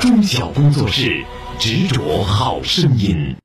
[0.00, 1.22] 中小工作室
[1.58, 3.36] 执着好声音。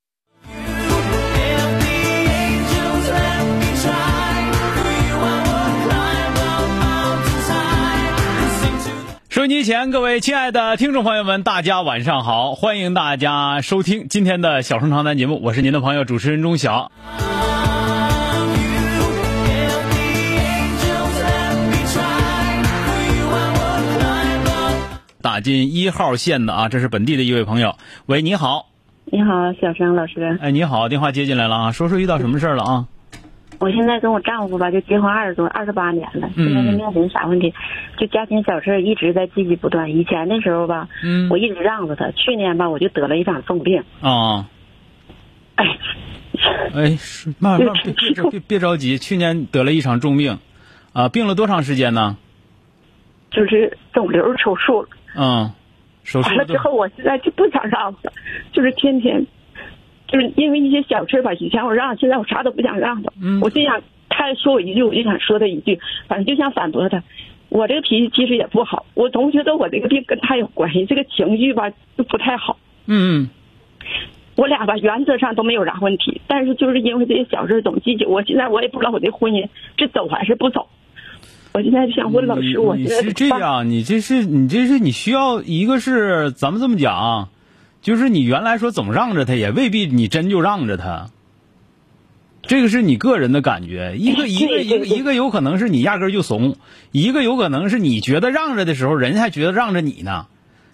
[9.28, 12.56] 收音机前，各位亲爱的听众朋友们，大家晚上好！
[12.56, 16.90] 欢迎大家收听今天的小声长谈节目，我是您的朋友主持人钟晓。
[25.26, 27.78] 打进一号线的啊，这是本地的一位朋友。
[28.06, 28.68] 喂，你好。
[29.06, 30.38] 你好，小生老师。
[30.40, 32.88] 哎，你好，电话接进来了啊，说说遇到什么事儿了啊？
[33.58, 37.52] 我现在跟我丈夫吧，就结婚二十多、二十八年了，现在就面临啥问题？
[37.98, 39.90] 就家庭小事一直在积极不断。
[39.90, 42.12] 以前的时候吧，嗯我一直让着他。
[42.12, 43.82] 去年吧，我就得了一场重病。
[44.02, 44.46] 啊，
[45.56, 45.66] 哎，
[46.76, 50.38] 哎，是慢慢别别别别着急，去年得了一场重病，
[50.94, 52.16] 啊，病了多长时间呢？
[53.32, 54.90] 就是肿瘤手术了。
[55.16, 55.52] 嗯，
[56.04, 58.12] 手术完了之后，我现在就不想让他，
[58.52, 59.26] 就是天天，
[60.08, 61.34] 就是因为一些小事吧。
[61.34, 63.12] 以前我让，现在我啥都不想让他。
[63.22, 67.04] 嗯我就想他说我一句，我就想说他一句，反正就想反驳他。
[67.50, 72.58] 我这个脾气其实也不好，我总觉得我这个病跟他有关系，这个情绪吧就不太好。
[72.88, 73.30] 嗯
[74.36, 78.06] 我俩吧原则上都没有啥问题，但是就是因为这些小事总计较。
[78.08, 80.68] 我现在我也不知道我这婚姻是走还是不走。
[81.56, 87.30] 我现在想问老师，我你现在是这样，你这是你这是你需要一个是咱们这么讲啊，
[87.82, 91.08] 就是你原来说总让着他，也未必你真就让着他。
[92.42, 96.58] 这个是你个人的感觉，一个一个一个一个有可能是你压根儿就怂，
[96.92, 100.26] 一个有可能是你觉得让着的时候，人家还觉得让着你呢，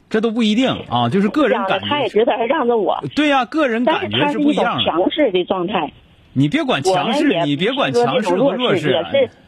[0.09, 2.25] 这都不一定啊，就是个人感觉他也觉。
[2.25, 4.84] 得还让着我，对呀、个人感觉是不一样的。
[4.84, 5.94] 强势的状态。
[6.34, 9.00] 你别管强势，你别管强势和弱弱势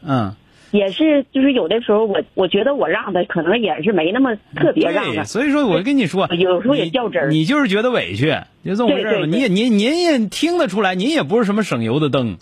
[0.05, 0.35] 嗯。
[0.73, 5.23] 也是，就是有的时候我我觉得我让他，可能也是没那么特别让。
[5.23, 8.35] 所以说我跟你说，有时候也你较真儿你就是觉得委屈，
[8.65, 12.37] 就这么回事儿你也您您也听得出来，您也不是什么省油的灯，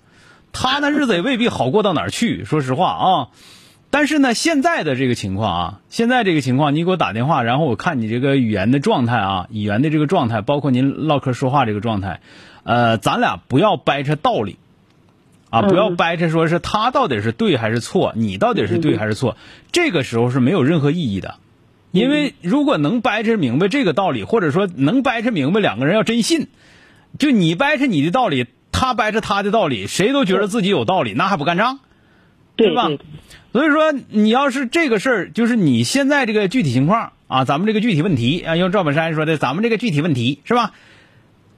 [0.54, 2.46] 他那日子也未必好过到哪儿去。
[2.46, 3.28] 说实话啊，
[3.90, 12.22] 但是呢，现在的这个情况啊，现在这个情况，你给我打电话，然后我看你这个语言的状态啊，语言的这个状态，包括您唠嗑说话这个状态，
[12.64, 14.56] 呃，咱俩不要掰扯道理。
[15.52, 19.38] 啊，不要嗯掰扯说是他到底是对还是错，你到底是对还是错，
[19.72, 21.36] 这个时候是没有任何意义的。
[21.92, 26.48] 因为如果能掰扯明白这个道理，或者说能掰扯明白两个人要真信，
[27.20, 31.80] 就你掰扯你的道理，他掰扯他的道理，谁都觉得自己有道理，那还不干仗？
[32.56, 32.90] 对吧，
[33.52, 40.72] 所以说，你要是这个事儿，就是你现在这个具体情况啊，咱们这个具体问题啊，用赵本山说的，咱们这个具体问题是吧？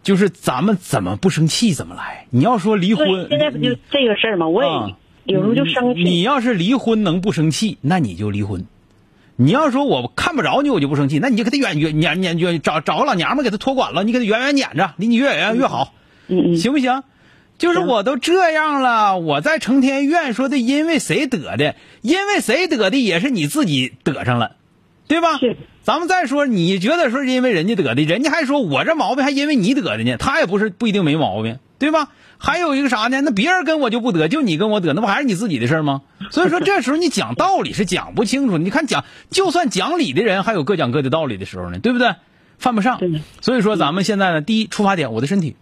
[0.04, 2.28] 就是咱们怎么不生气怎么来。
[2.30, 4.48] 你要说离婚，，现在不就这个事儿吗？
[4.48, 6.04] 我啊也有时候就生气。
[6.04, 8.66] 你要是离婚能不生气，那你就离婚。
[9.36, 15.94] 你要说我看不着你，我就不生气，那你就给他远远撵撵撵，找找个老娘们儿给他托管了，你给他远远撵着，离你越远越好，
[16.28, 17.04] 嗯嗯，行不行？
[17.58, 24.58] 就是我都这样了，我再成天怨说的，因为谁得的，因为谁得的也是你自己得上了，
[25.08, 25.40] 对吧？
[25.84, 32.08] 是咱们再说，你觉得说是因为人家得的，人家还说我这毛病还因为你得的呢，他也不是不一定没毛病，对吧？
[32.38, 33.20] 还有一个啥呢？
[33.22, 36.02] 那别人跟我就不得，就你跟我得，那不还是你自己的事儿吗？
[36.32, 38.58] 所以说这时候你讲道理是讲不清楚。
[38.58, 42.16] 你看讲，就算讲理的人，还有各讲各的道理的时候呢，对不对？
[42.58, 43.02] 犯不上。
[43.42, 45.56] 所以说咱们现在呢，第一出发点，我的身体，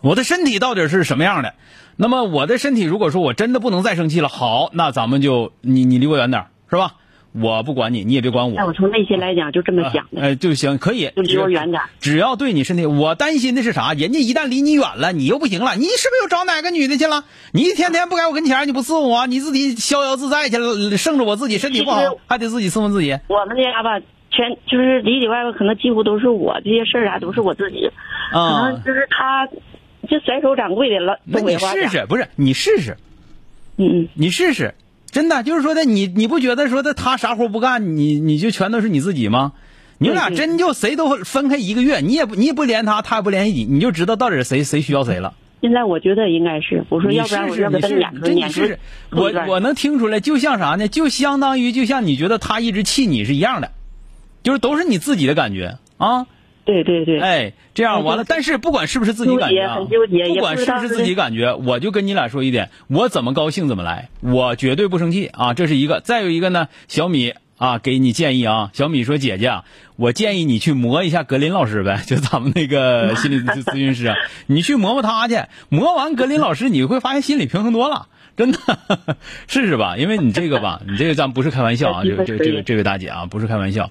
[0.00, 1.54] 我的身体到底是什么样的？
[1.96, 6.94] 那么我的身体，如果说我真的不能再生气了，好，那咱们就你你离我远点，是吧？
[7.32, 8.54] 我不管你，你也别管我。
[8.56, 10.20] 那我从内心来讲就这么想的。
[10.20, 13.92] 呃，就行，可以，就离我远点只要对你身体，我担心的是啥？
[13.92, 17.24] 人家一旦离你远了，你又不行了，你是不是又找哪个女的去了？
[17.52, 23.16] 你一天天不在我跟前，你不伺候我，你自己逍遥自在去了，剩着我自己身体不好，还得自己伺候自己。
[23.28, 24.00] 我们家吧，
[24.30, 27.90] 全就是里里外外可能几乎都是我这些事儿啊，都是我自己。
[28.32, 29.46] 可啊、能就是他，
[30.08, 31.18] 就甩手掌柜的了。
[31.24, 32.96] 那你试试，不是你试试，
[33.76, 34.74] 嗯嗯，你试试，
[35.10, 39.52] 真的就是说的，你你不觉得说的他啥活不干，你你就全都是你自己吗？
[39.98, 45.34] 你们俩真就谁都分开一个月，你也不你也不连他，他也不联系你，你就知道到底是谁谁需要谁了。
[45.60, 48.78] 现在我觉得应该是，我说要不然我试试，要给他你试试，撵出撵出真你试试。
[49.10, 50.88] 我我能听出来，就像啥呢？
[50.88, 53.72] 就相当于就像你觉得他一直气你是一样的，
[54.42, 56.26] 就是都是你自己的感觉啊。
[56.70, 66.00] 对对对，哎，这样完了，但是不管是不是自己感觉啊，很纠结不管是不是自己感觉，我就跟你俩说一点，我怎么高兴怎么来，我绝对不生气啊，这是一个。
[66.00, 69.64] 再有一个呢，小米啊，给你建议啊，小米说姐姐啊，
[69.96, 74.14] 我建议你去磨一下格林老师呗，就咱们那个心理咨咨询师啊，
[74.46, 78.06] 你去磨磨他去，磨完格林老师，你会发现心理平衡多了。
[78.36, 78.58] 真的
[79.46, 83.90] 试试吧，因为你这个吧，你这个咱不是开玩笑啊， 这个这个这个这位大姐啊，不是开玩笑，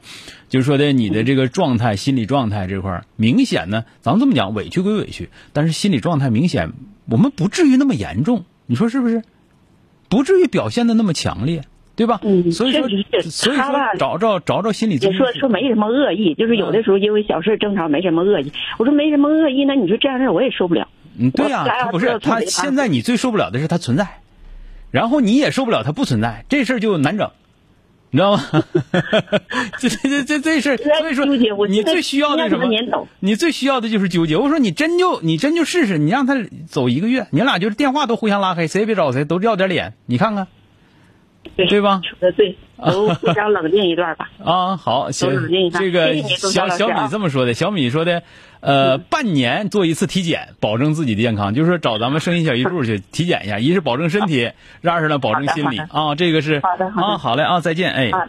[0.50, 6.72] 就是说的你的这个状态、心理状态这块儿明显呢，咱们这么讲，委屈归委屈，但是心理状态明显，
[7.08, 9.22] 我们不至于那么严重，你说是不是？
[10.10, 11.62] 不至于表现的那么强烈，
[11.96, 12.20] 对吧？
[12.24, 12.88] 嗯所以说
[13.22, 13.66] 所以说
[14.00, 18.52] 找找找找心理咨也询师说说没什么恶意，就是有的时候因为小事争吵没什么恶意。
[18.80, 20.88] 我说没什么恶意，那你说这样的事我也受不了。
[21.20, 24.08] 嗯，对呀、我他不是他现在你最受不了的是他存在，
[24.92, 27.32] 然后你也受不了他不存在，这事儿就难整，
[28.10, 28.44] 你知道吗？
[29.78, 31.26] 这这这这这事儿，所以说
[31.68, 32.68] 你最需要的是什么？
[33.20, 34.36] 你最需要的就是纠结。
[34.38, 36.36] 我说你真就你真就试试，你让他
[36.68, 40.48] 走一个月，你俩就是电话都互相拉黑，谁也别找谁，都要点脸，你看看
[41.56, 44.30] 对对吧对，都互相冷静一段吧。
[44.44, 44.78] 啊。
[44.78, 45.30] 好，行
[45.72, 48.24] 这个小小米这么说的，小米说的。
[48.62, 54.52] 呃，半年做一次体检，保证自己的健康，就是说找咱们声音小医助去体检一下，一是保证身体，
[54.84, 55.80] 二是呢保证心理。
[55.90, 57.08] 好啊，这个是好的好的。
[57.08, 58.28] 啊，好嘞啊，再见，哎，啊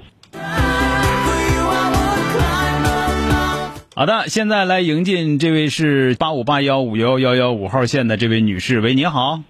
[3.97, 9.41] 好的，现在来迎进这位是八五八幺五幺幺幺五号线的这位女士，喂，你好，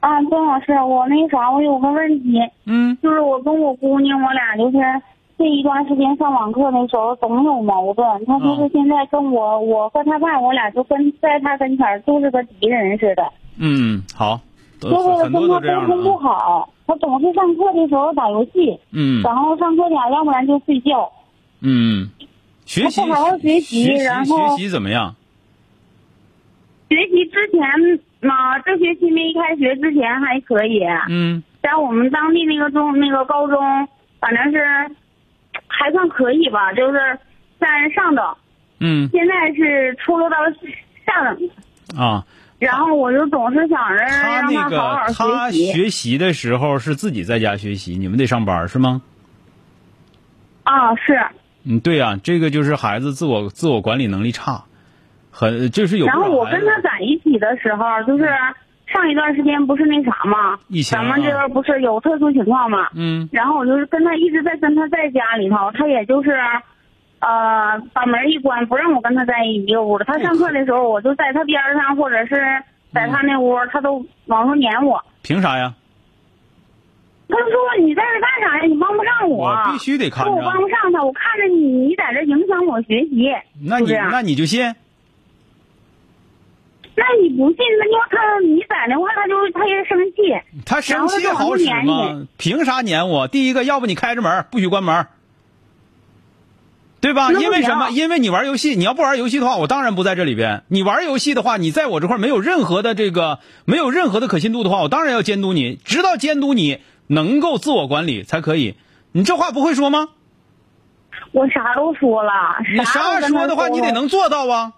[0.00, 2.96] 啊，曾老师，我那啥，我有个问题，嗯。
[3.02, 4.78] 就是我跟我姑娘，我俩就是
[5.42, 8.06] 这一段时间上网课的时候总有矛盾。
[8.26, 13.24] 他就是现在跟我，我和他爸，我俩就跟在他跟前儿就是个敌人似的，
[13.58, 14.38] 嗯，好，
[14.80, 16.72] 都就是跟她都这样沟通不好。
[16.86, 21.10] 他总是上课的时候打游戏，嗯然后上课点要不然就睡觉。
[21.60, 22.08] 嗯，
[22.64, 25.16] 学习不好好学习学习然后学习怎么样？
[26.88, 27.60] 学习之前
[28.20, 33.58] 嘛，这学期没开学之前还可以，嗯在我们当地那个中那个高中，
[34.20, 34.90] 反正是
[35.82, 37.18] 还算可以吧，就是
[37.58, 38.24] 在上等。
[38.78, 40.36] 嗯现在是出落到
[41.06, 42.24] 下等，啊，
[42.58, 46.18] 然后我就总是想着他让那好好个他学习。
[46.18, 49.02] 的时候是自己在家学习，你们得上班是吗？
[50.64, 51.20] 啊，是。
[51.64, 54.64] 嗯，对呀、这个就是孩子自我自我管理能力差，
[55.30, 58.28] 很就是有不然后我跟他在一起的时候，就是
[58.92, 66.30] 上一段时间不是那啥嘛疫，情啊咱们这边不是有特殊情况嘛，嗯然后我就是跟他一直在跟他在家里头，他也就是，
[67.20, 70.04] 呃，把门一关，不让我跟他在一个屋了。
[70.04, 72.36] 他上课的时候，我就在他边上，或者是
[72.92, 75.02] 在他那屋，他都往后撵我。
[75.22, 75.74] 凭啥呀？
[77.28, 77.48] 他说
[77.82, 78.66] ：“你在这干啥呀？
[78.66, 83.32] 你帮不上我。”我必须得看着我帮，不上他，我看着你，你在这影响我学习。
[83.64, 84.74] 那你那你就信？
[87.12, 90.62] 那你不信，那要他你在的话，他就他也生气。
[90.64, 92.26] 他生气好使吗？
[92.38, 93.28] 凭啥撵我？
[93.28, 95.06] 第一个，要不你开着门，不许关门，
[97.02, 97.30] 对吧？
[97.32, 97.90] 因为什么？
[97.90, 100.62] 因为你玩游戏，你要不玩游戏的话，我当然不在这里边。
[100.68, 108.76] 你玩游戏的话，你在我这块没有任何的这个没有任何的可信度的话，我当然要监督你，直到监督你能够自我管理才可以。
[109.12, 110.08] 你这话不会说吗？
[111.32, 112.32] 我啥都说了，
[112.72, 114.72] 你啥说的话，你得能做到啊。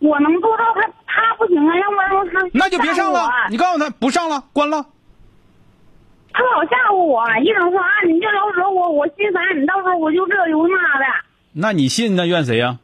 [0.00, 4.84] 我能做到他，他不行啊，要不然他那就别上了你告诉他不上了，关了。
[6.32, 11.04] 他老吓唬我，一整说啊，你这老惹我，我心烦，你到时候我就这有那的。
[11.52, 12.78] 那你信那怨谁呀、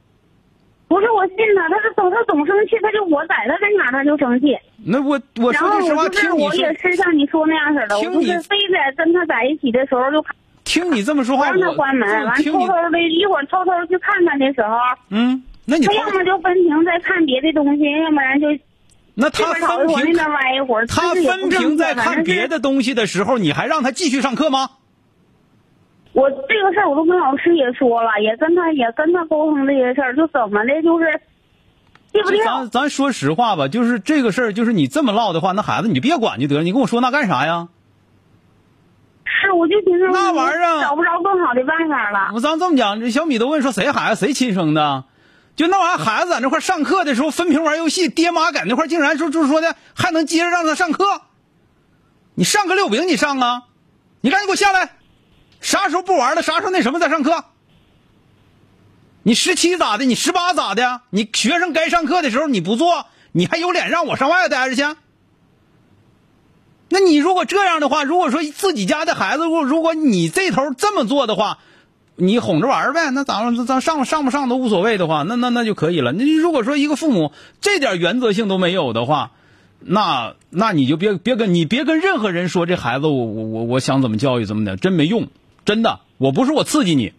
[0.89, 4.57] 不是我信他，他是总他总生气，他就我在他跟前他就生气。
[4.85, 10.25] 那我我说句实话，听你我也是像你说那样似的，我听你就是非得跟他在一起的时候就
[10.65, 14.77] 听你这么说话，不让他我关门，完偷偷的一会儿偷偷去看他的时候，
[15.11, 18.49] 嗯，那你他要么就分屏再看别的东西，要不然就
[19.15, 20.87] 那他分屏那边歪一会儿。
[20.87, 24.71] 他分屏在看别的东西的时候，你还让他继续上课吗？
[26.13, 31.21] 我这个事儿我都跟老师也说了，也跟他也跟他沟通这些事儿，就怎么的，就是。
[32.45, 37.67] 咱咱说实话吧，就是这个事儿，就是你这么唠的话，那孩子你就别管就得了，你跟我说那干啥呀？
[39.25, 42.31] 是，我就寻思那玩意儿找不着更好的办法了。
[42.33, 45.03] 我咱这么讲，这小米都问说谁孩子谁亲生的，
[45.57, 51.23] 就那玩意儿，孩子在那块上课的时候分屏玩游戏，爹妈在那块竟然说就是说的还能接着让他上课，
[52.35, 53.63] 你上个六饼你上啊？
[54.21, 54.97] 你赶紧给我下来，
[55.61, 56.43] 啥时候不玩了？
[56.43, 57.45] 啥时候那什么再上课？
[59.23, 60.05] 你十七咋的？
[60.05, 61.03] 你十八咋的？
[61.11, 64.99] 你学生该上课的时候你不做，你还有脸让我上外头待着去？
[66.89, 71.59] 那你如果这样的话，如果说自己家的孩子，如果如果你这头这么做的话，
[72.17, 76.13] 你哄着玩呗，那咱们咱上上不上都无所谓的话，那那那就可以了。
[76.13, 79.33] 那如果说一个父母这点原则性都没有的话，
[79.81, 85.27] 那那你就别别跟你别跟任何人说这孩子我我我我想怎么教育怎么的，真没用，
[85.65, 87.13] 真的，我不是我刺激你，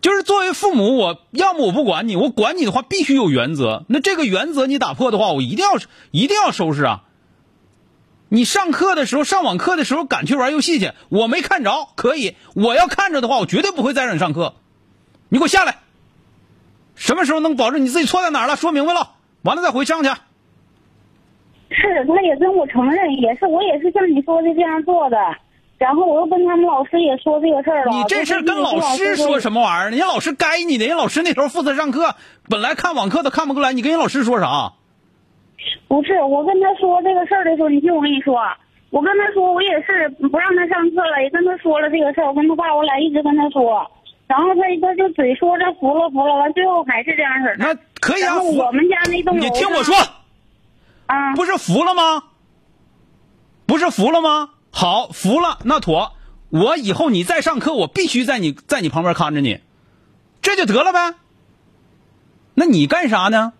[0.00, 3.84] 就是作为父母，我要么我不管你，我管你的话必须有原则。
[3.88, 5.78] 那这个原则你打破的话，我一定要
[6.10, 7.02] 一定要收拾啊。
[8.28, 14.54] 你上课的时候上网课的时候敢去玩游戏去，我没看着可以，我要看着的话，我绝对不会再让你上课。
[15.28, 15.76] 你给我下来，
[16.94, 18.56] 什么时候能保证你自己错在哪儿了？
[18.56, 20.08] 说明白了，完了再回上去。
[21.68, 25.16] 是，他也跟我承认，也是我也是像你说的这样做的。
[25.78, 27.92] 然后我又跟他们老师也说这个事儿了。
[27.92, 29.90] 你这事儿跟老师说什么玩意儿？
[29.90, 32.14] 人家老师该你的，人家老师那时候负责上课，
[32.48, 34.72] 本来看网课都看不过来，你跟人老师说啥？
[35.88, 38.36] 不是，我跟他说这个事儿的时候，你听我跟你说，
[38.90, 43.90] 我跟他说我也是不让他上课了，也跟他说了这个事儿，我跟他爸我俩一直跟他说，
[44.26, 47.64] 然后他他就嘴说着服了服了，完最后还是这样式的。
[47.64, 49.94] 那可以啊，我们家那栋楼你听我说，
[51.06, 52.24] 啊，不是服了吗？
[53.66, 54.50] 不是服了吗？
[54.70, 56.12] 好，服了，那妥。
[56.50, 59.60] 我以后你再上课，我必须在你在你旁边看着你，
[60.42, 61.14] 这就得了呗。
[62.54, 63.52] 那你干啥呢？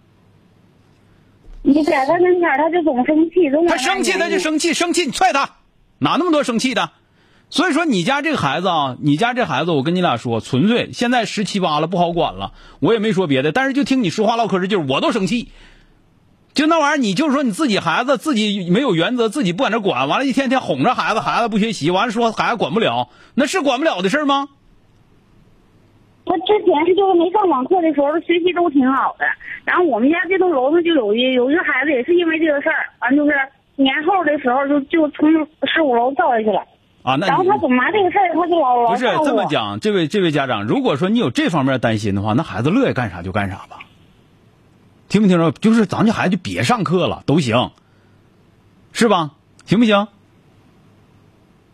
[1.67, 5.57] 你在他跟前他就总生气，总他生气他就生气，生气你踹他，
[5.99, 6.91] 哪那么多生气的？
[7.51, 12.53] 所以说你家这个孩子啊，你家这孩子，我跟你俩说，纯粹现在十七八了，不好管了。
[12.79, 15.49] 我也没说别的，但是就听你说话唠嗑这劲儿，我都生气。
[16.55, 24.49] 就那玩意儿，你就是说你自己孩子自己没有原则，自己不在那管，完了，一天天哄着孩子，孩子不学习，完了说孩子管不了，那是管不了的事儿吗？
[26.27, 29.25] 他之前就是没上网课的时候，学习都挺好的。
[29.65, 33.33] 然后我们家这栋楼上就有一有一个孩子，也是因为这个事儿，完就是
[33.77, 35.31] 年后的时候就就从
[35.63, 36.61] 十五楼跳下去了。
[37.03, 43.79] 啊，那然后他总拿这个事儿，他就老老不是这么讲，这位这位家长，如果说你有这方面担心的话，那孩子乐意干啥就干啥吧。
[45.09, 45.53] 听没听着？
[45.53, 47.71] 就是咱家孩子就别上课了都行，
[48.93, 49.31] 是吧？
[49.65, 50.09] 行不行？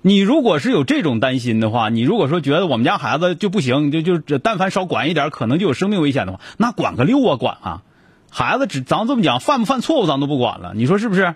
[0.03, 7.83] 你如果是有这种担心的话，你如果说觉得我们家孩子就不行，就就但凡少管一点，可能就有生命危险的话，那管个六啊管啊！
[8.31, 11.35] 孩子只咱这么讲，犯不犯错误咱都不管了，你说是不是？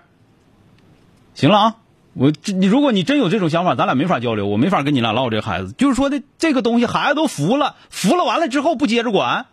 [1.34, 1.74] 行了啊，
[2.14, 5.72] 我这你如果你真有这种想法，咱俩没法交流，我没法跟你俩唠这个孩子。
[5.72, 9.46] 就是说的这个东西，孩子都服了，服了完了之后不接着管，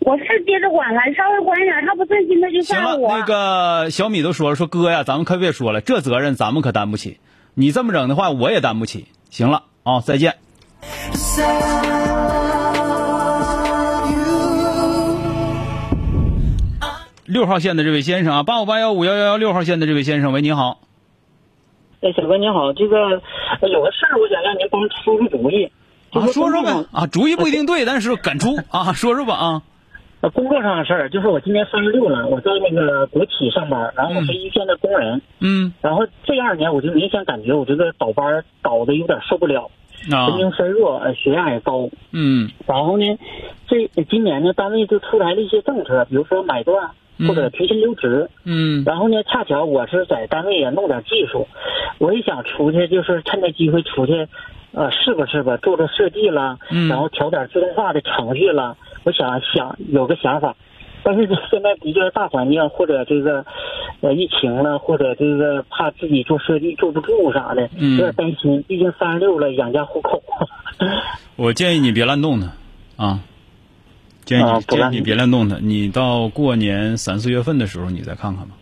[0.00, 2.82] 我是接着管了，稍微管一点，他不顺心他就行了。
[2.82, 3.18] 吓唬我。
[3.18, 7.20] 那个小米都说了，说哥呀，咱们可别说了，这责任咱们可担不起。
[7.56, 9.06] 你这么整的话，我也担不起。
[9.30, 10.34] 行了啊、再见。
[17.24, 20.80] 六号线的这位先生啊，八五八幺五幺幺幺六号线的这位先生，喂，你好。
[22.00, 22.96] 哎，小哥你好，这个
[23.60, 25.70] 呃有个事儿，我想让您帮出出主意。
[26.10, 29.62] 啊，说说呗啊，主意不一定对，但是敢出啊，说说吧啊。
[30.24, 39.70] 呃，工作上的事儿，就是我今年三十六了，我在那个国企上班，然后我是一线的工人，嗯然后这二年我就明显感觉我这个倒班倒的有点受不了，
[40.10, 41.90] 啊神经衰弱，呃，血压也高。
[42.12, 43.04] 嗯然后呢，
[43.68, 46.92] 这今年呢，单位就出台了一些政策，比如说买断
[47.28, 48.30] 或者提薪留职。
[48.44, 51.46] 嗯然后呢，恰巧我是在单位也弄点技术，
[51.98, 54.26] 我也想出去，就是趁这机会出去，
[54.74, 60.56] 呃，是吧是吧，做做设计了，嗯然后调点自动化的程序了，我想想有个想法，
[61.02, 63.44] 但是现在的确大环境或者这个，
[64.00, 70.22] 呃，疫情了，或者这个怕自己做设计坐不住啥的，嗯有点担心，毕竟三十六了，养家糊口。
[71.36, 72.52] 我建议你别乱动它
[73.04, 73.20] 啊，
[74.24, 75.56] 建议你、啊建议你别乱动它。
[75.60, 78.54] 你到过年三四月份的时候你再看看吧。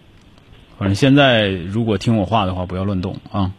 [0.78, 3.52] 反正现在如果听我话的话，不要乱动啊。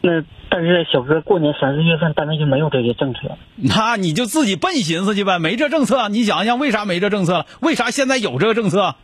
[0.00, 0.22] 那
[0.56, 3.22] 但是小哥过年三四月份单位就没有这些政策。
[3.56, 7.46] 那你就自己笨寻思去呗，没这政策，你想想为啥没这政策了？
[7.58, 8.94] 为啥现在有这个政策？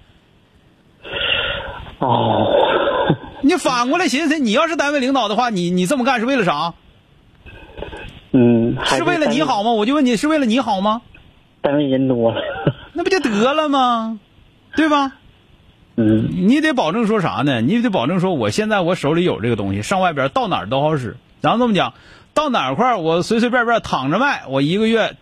[1.99, 2.47] 哦，
[3.43, 6.75] 你反过来寻思，你要是单位领导的话，你你这么干是为了啥？
[8.31, 9.73] 嗯，还是为了你好吗？
[9.73, 11.03] 我就问你是为了你好吗？
[11.63, 12.41] 单位人多了。
[12.95, 14.21] 那不就得了吗？
[14.77, 15.15] 对吧？
[15.97, 17.61] 嗯你得保证说啥呢？
[17.61, 21.17] 你得保证说，我现在我手里有这个东西，上外边到哪儿都好使。
[21.41, 21.95] 咱这么讲，
[22.35, 25.17] 到哪块儿我随随便便躺着卖，我一个月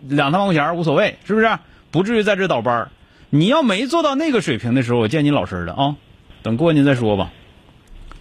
[0.00, 1.58] 两三万块钱无所谓，是不是？
[1.90, 2.90] 不至于在这倒班儿
[3.30, 5.96] 你要没做到那个水平的时候，我见你老实的啊，
[6.42, 7.32] 等过年再说吧。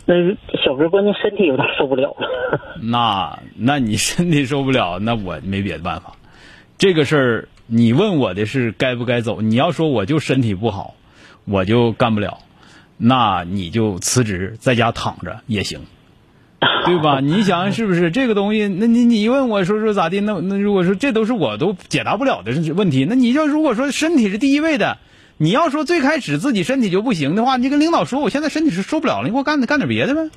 [0.06, 0.16] 那
[0.64, 2.60] 小哥关键身体有点受不了了。
[2.82, 6.18] 那那你身体受不了，那我没别的办法。
[6.78, 10.96] 这个事儿你问我的是该不该走，你要说我就身体不好，
[11.46, 12.40] 我就干不了，
[12.98, 15.80] 那你就辞职在家躺着也行。
[16.86, 17.20] 对吧？
[17.22, 18.68] 你想是不是这个东西？
[18.68, 20.20] 那你你问我说说咋地？
[20.20, 24.98] 那那如果说这都是我都解答不了的问题，那你就如果说身体是第一位的，
[25.38, 30.30] 你要说最开始自己身体就不行的话，你跟领导说我现在身体是受不了了，你给我干干点别的呗，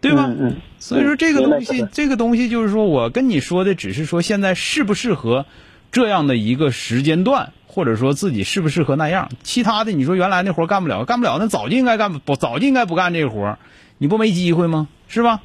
[0.00, 0.26] 对吧？
[0.28, 0.56] 嗯嗯。
[0.78, 5.46] 所以说这个东西，这个东西就是说我跟你说的，只是说现在适不适合
[5.92, 9.28] 这样的一个时间段，或者说自己适不适合那样。
[9.42, 13.58] 其他的你说原来那活干不了，干不了，那早就应该干不早就应该不干这个活，
[14.02, 14.88] 你不没机会吗？
[15.08, 15.42] 是吧？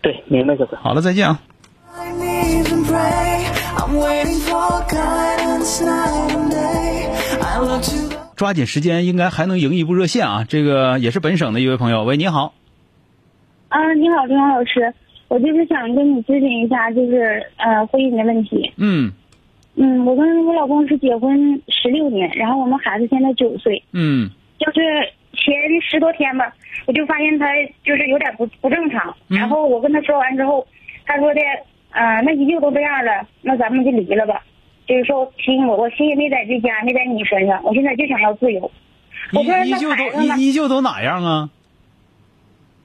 [0.00, 0.74] 对，明白，小哥。
[0.78, 1.38] 好了，再见啊。
[8.34, 10.46] 抓紧时间，应该还能赢一部热线啊！
[10.48, 12.54] 这个也是本省的一位朋友，喂，你好，
[13.68, 14.94] 啊，你好，林老师，
[15.28, 18.72] 我就是想跟你咨询一下，就是呃婚姻的问题。
[18.78, 19.12] 嗯
[19.74, 24.80] 嗯，我跟我老公是结婚十六年，然后我们孩子现在九岁，嗯就是
[25.32, 26.52] 前十多天吧，
[26.86, 27.46] 我就发现他
[27.84, 29.14] 就是有点不不正常。
[29.28, 30.66] 嗯然后我跟他说完之后，
[31.06, 31.40] 他说的，
[31.92, 34.42] 呃，那依旧都这样了，那咱们就离了吧。
[34.86, 38.70] 就是说听我我心也没在这家，没在你身上，我现在就想要自由。
[39.32, 40.04] 我说那依依旧都？
[40.20, 41.48] 依依旧都哪样啊？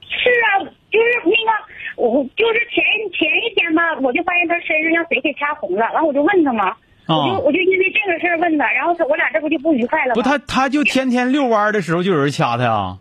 [0.02, 6.76] 是啊，就是那个，我就是前前一天吧，我就发现他身上让谁给掐红了，完我就问他嘛，
[7.08, 10.14] 我就啊，我就因为这个事儿问他，然后他我俩这不就不愉快了吗？
[10.14, 12.98] 不，他他就天天遛弯儿的时候就有人掐他呀，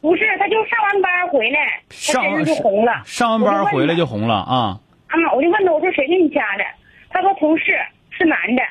[0.00, 3.02] 不是，他就上完班回来，他上身上就红了。
[3.04, 6.64] 上完班回来就就红了啊啊，我就问他，我说谁给你掐的？
[7.10, 7.64] 他说同事
[8.10, 8.62] 是男的。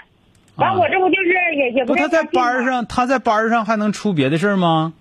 [0.58, 4.94] 完、啊我这不就是也也不，太他在班上他在班上还能出别的事儿吗？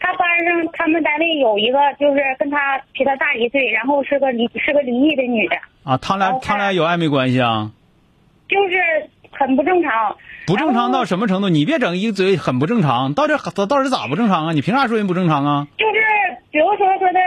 [0.00, 7.70] 他班上他们单位有一个就是跟他比他大一岁，然后是个离是个离异的女的，啊，他俩他俩有暧昧关系啊？
[8.54, 8.76] 就是
[9.32, 10.16] 很不正常。
[10.46, 11.48] 不正常到什么程度？
[11.48, 14.52] 你别整一嘴很不正常，到这到到底咋不正常啊？
[14.52, 15.66] 你凭啥说人不正常啊？
[15.76, 15.94] 就是
[16.52, 17.18] 比如说说的，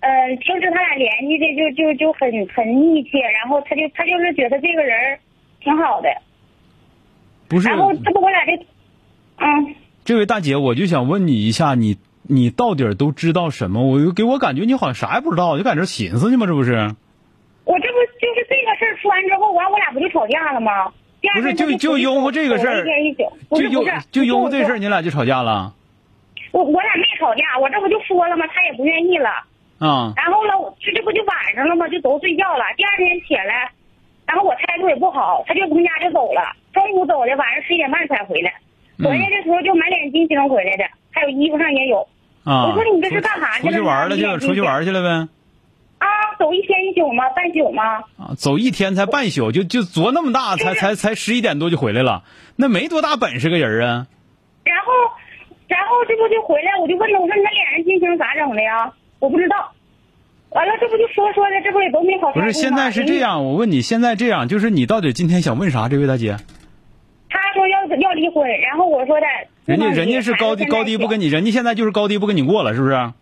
[0.00, 5.18] 呃，平时他俩联系的就就就很很密切，然后他就他就是觉得这个人
[5.60, 6.08] 挺好的，
[7.48, 8.66] 不是，然后这不我俩这，
[9.36, 9.74] 嗯，
[10.04, 13.86] 这位大姐，我就想问你一下，你你到底都知道什么？
[13.86, 16.46] 我就给我感觉你好像啥也不知道，就在这寻思呢吗？
[16.46, 16.94] 这不是？
[17.64, 20.92] 我这不就是这个事儿出完之后，完我俩不就吵架了吗？
[21.20, 25.72] 第二不是就就因为这个事儿走了一天一宿，不就是因就因为这事儿，儿，你俩就吵架了
[26.50, 28.44] 我我俩没吵架，我这不就说了吗？
[28.48, 29.30] 他也不愿意了。
[29.78, 30.12] 啊？
[30.16, 31.88] 然后呢，我这这不就晚上了吗？
[31.88, 32.64] 就都睡觉了。
[32.76, 33.70] 第二天起来，
[34.26, 36.42] 然后我态度也不好，他就从家就走了。
[36.72, 38.50] 中午走的，晚上十一点半才回来。
[38.98, 42.06] 嗯回来的时候就满脸金星回来的，还有衣服上也有。
[42.44, 42.66] 啊！
[42.66, 45.28] 我说你这是干啥去了出去玩儿了去了，你俩出去玩儿去了呗？
[46.42, 47.22] 啊，走一天一宿吗？
[47.36, 47.82] 半宿吗？
[48.18, 52.24] 啊，走一天才半宿，就就昨那么大，才才才十一点多就回来了，
[52.56, 54.06] 那没多大本事个人啊！
[54.64, 54.92] 然后，
[55.68, 58.92] 然后这不就回来，我就问他，我说你那脸上金星咋整的呀？
[59.20, 59.72] 我不知道。
[60.50, 63.18] 完了，这不就说说的，这不也都没好不是，现在是这。
[63.18, 65.88] 样，我问你，现在这样，就是你到底今天想问啥？
[65.88, 66.36] 这位大姐，
[67.30, 69.26] 他说要要离婚，然后我说的，
[69.64, 71.20] 人家人家是高低高低不跟。
[71.20, 73.12] 你，人家现在就是高低不跟你过了，是不是？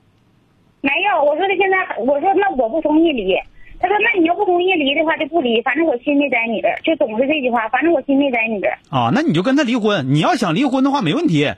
[0.81, 3.35] 没有，我说的现在，我说那我不同意离。
[3.81, 8.79] 他说那你要不同意离的话就不离，反正我心没在你这儿，就总是这句话，反正我心没在你这儿。
[8.91, 10.13] 啊，那你就跟他离婚。
[10.15, 11.51] 你要想离婚的话，没问题。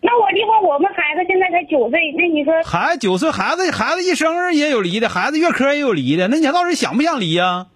[0.00, 6.28] 那我离婚，我们孩子现在才九岁，那你说孩子九岁，孩子孩子一生日也有离的，孩子月科也有离的。
[6.28, 7.66] 那你到底想不想离呀、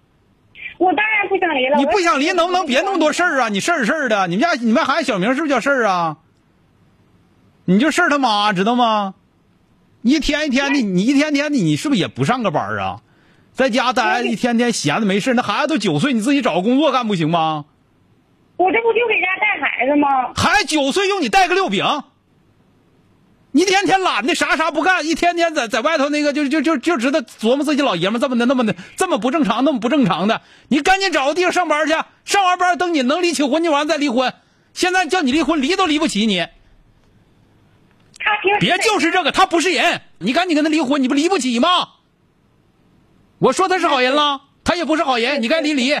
[0.77, 1.77] 我当然不想离了。
[1.77, 3.49] 你不想离，能不能别那么多事儿啊？
[3.49, 6.17] 你事儿事儿的，你们家你们家孩子小名是不是叫事儿啊？
[7.65, 9.15] 你就事儿他妈知道吗？
[10.01, 13.01] 一天一天的，你一天天的，你是不是也不上个班儿啊？
[13.53, 17.65] 在家待着一天天闲的没事，那孩子都九岁，你自己找个工作干不行吗？
[18.55, 20.33] 我这不就给家带孩子吗？
[20.35, 21.85] 孩子九岁用你带个六饼，
[23.51, 34.33] 你一天天懒的啥啥不干，一天天在在外头那个就就就就知道琢磨自己老爷们这么的那么的这么不正常那么不正常的，你赶紧找个地方上班去，上完班等你能离起婚就完再离婚。
[34.73, 36.45] 现在叫你离婚，离都离不起你，
[38.29, 41.89] 他平时别就是这个，他不是人，你赶紧跟他离婚，你不离不起吗？
[43.39, 45.97] 我说他是好人了，他也不是好人，你该离离，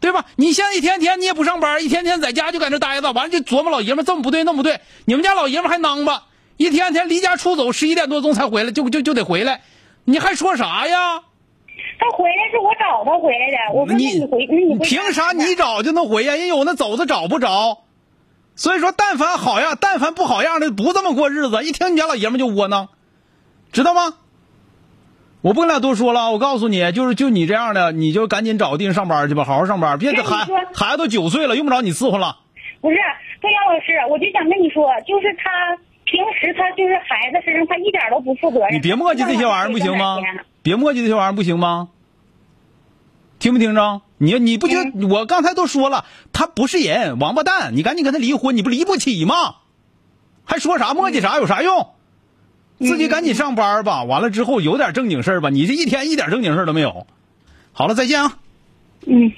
[0.00, 0.26] 对吧？
[0.36, 6.26] 你现在一天天你也不上班，一天天在家就搁那待着，完了就琢磨老爷们这么不对那么不对，你们家老爷们还囊吧，
[6.56, 9.62] 一天天离家出走，十一点多钟才回来，就就就得回来，
[10.04, 11.22] 你还说啥呀？
[11.98, 13.56] 他回来是我找他回来的。
[13.74, 16.34] 我说那你你回，那你凭啥你找就能回呀？
[16.34, 17.84] 人有那走的找不着，
[18.62, 22.90] 所以说但凡好样，但凡不好样的不这么过日子，一听你家老爷们就窝囊，
[23.72, 24.14] 知道吗？
[25.40, 32.36] 我不跟俩多说了，我告诉你，就是就你这样的，你就赶紧找个地方上班去吧，好好上班，别这孩孩子都九岁了，用不着你伺候了。
[32.80, 32.96] 不是，
[33.40, 38.72] 对杨老师，我就想跟你说，就是他平时他就是孩子身上他一点都不负责任。
[38.72, 40.18] 你别磨叽这些玩意儿不行吗？
[40.62, 41.88] 别磨叽这些玩意儿不行吗？
[43.42, 44.02] 听没听着？
[44.18, 49.34] 你你不觉得我刚才都说了，他不是人，王八蛋，你赶紧跟他离婚，你不离不起吗？
[50.44, 51.88] 还说啥磨叽啥有啥用？
[52.78, 55.50] 自己赶紧上班吧，完了之后有点正经事儿吧。
[55.50, 57.08] 你这一天一点正经事儿都没有。
[57.72, 58.38] 好了，再见啊。
[59.06, 59.32] 嗯。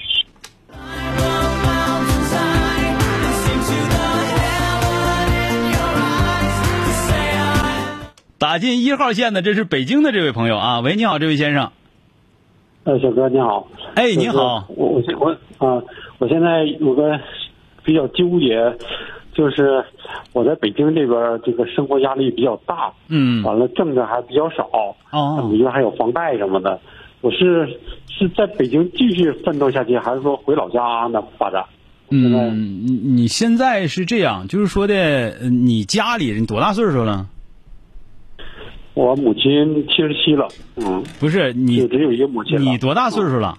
[8.37, 10.81] 打进一号线的，这是北京的这位朋友啊。
[10.81, 11.73] 喂，你好，这位先生。
[12.85, 13.67] 呃，小哥你好。
[13.95, 14.67] 哎，你好。
[14.69, 15.83] 我我现我啊、
[16.19, 17.19] 我现在有个
[17.83, 18.77] 比较纠结，
[19.33, 19.83] 就是
[20.35, 23.43] 我在北京这边这个生活压力比较大，嗯。
[23.43, 24.69] 完了挣的还比较少，
[25.11, 25.49] 哦。
[25.51, 26.79] 里边还有房贷什么的。
[27.23, 27.67] 我是
[28.07, 31.65] 是在北京继续奋斗下去，还是说回老家呢发展？
[32.11, 34.95] 嗯，你你现在是这样，就是说的，
[35.41, 37.27] 呃你家里人多大岁数了？
[38.95, 42.59] 我母亲七十七了，嗯，不是你就只有一个母亲。
[42.61, 43.59] 你多大岁数了？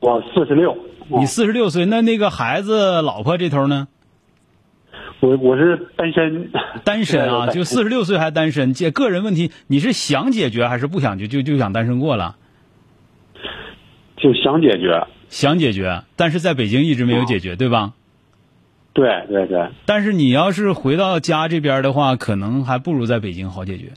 [0.00, 0.76] 我四十六。
[1.08, 3.88] 你四十六岁，那那个孩子、老婆这头呢？
[5.18, 6.50] 我我是单身。
[6.84, 12.36] 单身啊， 就四十六岁还单身，解个人问题，你是想解决还是不想解就就想单身过了？
[14.16, 15.04] 就想解决。
[15.28, 17.94] 想解决，但是在北京一直没有解决，对吧？
[18.92, 19.68] 对对对。
[19.86, 23.92] 但是你要是回到家这边的话，可能还不如在北京好解决。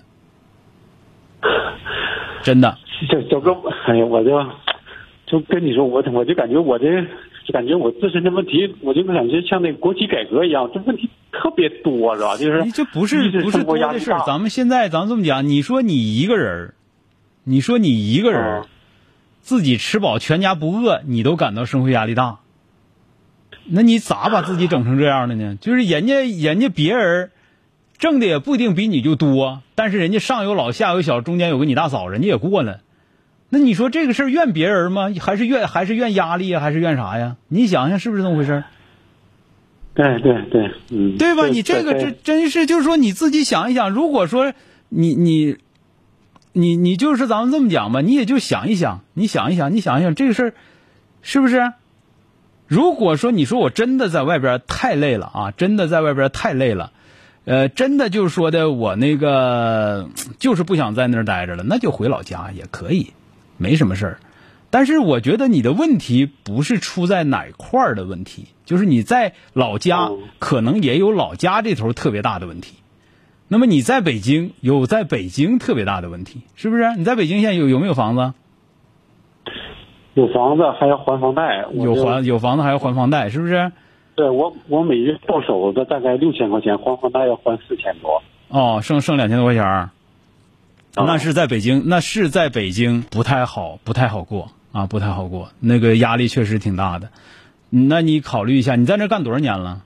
[2.44, 2.78] 真的。
[3.10, 3.52] 小小哥，
[3.88, 4.30] 哎呀，我就
[5.26, 6.86] 就跟你说，我我就感觉我这
[7.46, 12.38] 就感觉我自身的问题，我就感觉像那个国企改革一样，这问题特别多，是吧？
[12.38, 14.20] 就是你这不是不是生活多的事儿。
[14.28, 16.74] 咱们现在咱们这么讲，你说你一个人儿，
[17.44, 18.66] 你说你一个人儿，
[19.40, 22.40] 自己吃饱全家不饿，你都感到生活压力大。
[23.66, 25.58] 那你咋把自己整成这样的呢？
[25.60, 27.32] 就是人家人家别人
[28.04, 32.82] 挣的也不一定比你就多，但是人家上有老下有小，中间有个你大嫂，人家也过了。
[33.48, 35.10] 那你说这个事儿怨别人吗？
[35.22, 36.60] 还是怨还是怨压力啊？
[36.60, 37.38] 还是怨啥呀？
[37.48, 38.66] 你想想是不是这么回事？
[39.94, 41.48] 对对对，嗯，对吧？
[41.48, 44.52] 你这个对这真是就是说你自己想一想，如果说
[44.90, 45.56] 你你
[46.52, 50.54] 你你就是咱们这么讲吧，你也就想一想，你想一想，你想一想这个事儿
[51.22, 51.72] 是不是？
[52.68, 56.92] 如果说你说我真的在外边太累了啊，真的在外边太累了，
[57.46, 63.12] 呃，真的就是说的我那个 就是不想在那儿待着了，那就回老家也可以，
[63.58, 64.20] 没什么事儿。
[64.70, 72.76] 但是我觉得你的问题不是出在哪块儿的问题，就是你在老家可能也有老家这头特别大的问题。
[73.50, 76.96] 那么你在北京有在北京特别大的问题，是不是？
[76.96, 78.34] 你在北京现在有有没有房子？
[80.16, 83.72] 有房子还要还房贷，有还有房子还要还房贷，是不是？
[84.16, 88.22] 对我我每月到手的大概六千块钱，还房贷要还四千多。
[88.48, 89.90] 哦，剩剩两千多块钱儿，
[90.96, 97.10] 那是在北京，那是在北京不太好，不太好过啊，不太好过，那个压力确实挺大的。
[97.72, 99.82] 那你考虑一下，你在那干多少年了？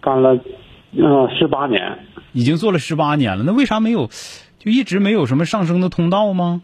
[0.00, 0.34] 干了
[0.90, 1.98] 嗯十八年，
[2.32, 4.08] 已经做了十八年了，那为啥没有，
[4.58, 6.62] 就一直没有什么上升的通道吗？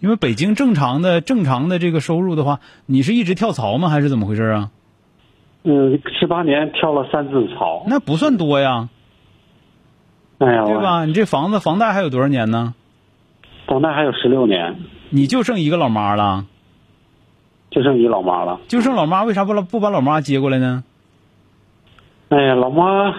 [0.00, 3.90] 因为北京正常的正常的这个收入的话，你是一直跳槽吗？
[3.90, 4.70] 还是怎么回事啊？
[5.64, 7.84] 嗯，十八年跳了三次槽。
[7.88, 8.88] 那不算多呀，
[10.38, 11.04] 哎呀，对吧？
[11.06, 12.74] 你这房子房贷还有多少年呢？
[13.66, 14.76] 房贷还有十六年，
[15.08, 16.44] 你就剩一个老妈了，
[17.70, 18.60] 就剩一老妈了。
[18.68, 20.84] 就剩老妈，为啥不不把老妈接过来呢？
[22.28, 23.14] 哎呀，老妈，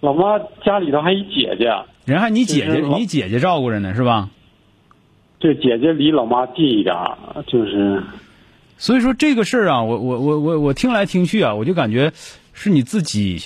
[0.00, 1.74] 老妈家里头还一姐姐，
[2.06, 4.30] 人还你姐姐，就是你姐姐照顾着呢，是吧？
[5.38, 6.96] 这姐姐离老妈近一点，
[7.46, 8.02] 就是
[8.78, 12.12] 所以说这个事儿啊，我我我我我听来听去啊，我就感觉
[12.52, 13.40] 是你自己，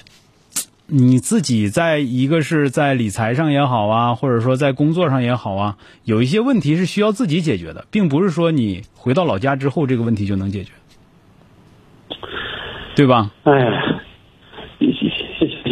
[0.86, 10.72] 你自己在一个是在理财上也好啊，或者说在工作上也好啊，有一些问题是需要自己解决的，并不是说你回到老家之后这个问题就能解决，
[12.96, 13.30] 对吧？
[13.44, 14.02] 哎呀，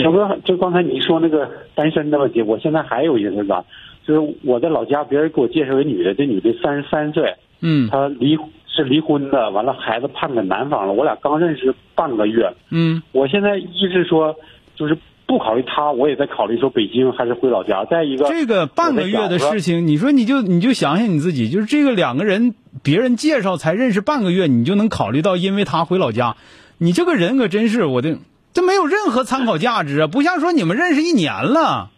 [0.02, 3.64] 小哥，就刚才你说那个单身的问题，我现在还有一个是吧？
[4.06, 8.38] 就是我在老家，别人给我介绍一个女的，这女的三十三岁，嗯她离
[8.84, 14.36] 是离婚的，完了孩子判给男方了，我俩刚认识半个月，嗯，我现在一是说
[14.76, 17.84] 就是不考虑他，我也在考虑说北京还是回老家。
[17.84, 26.36] 再一个，这个半个月的事情，你说你就你就想想你自己，就是这个两个人别人介绍才认识半个月，你就能考虑到因为他回老家，
[26.78, 28.18] 你这个人可真是我的，
[28.52, 30.06] 这没有任何参考价值啊！
[30.06, 31.90] 不像说你们认识一年了，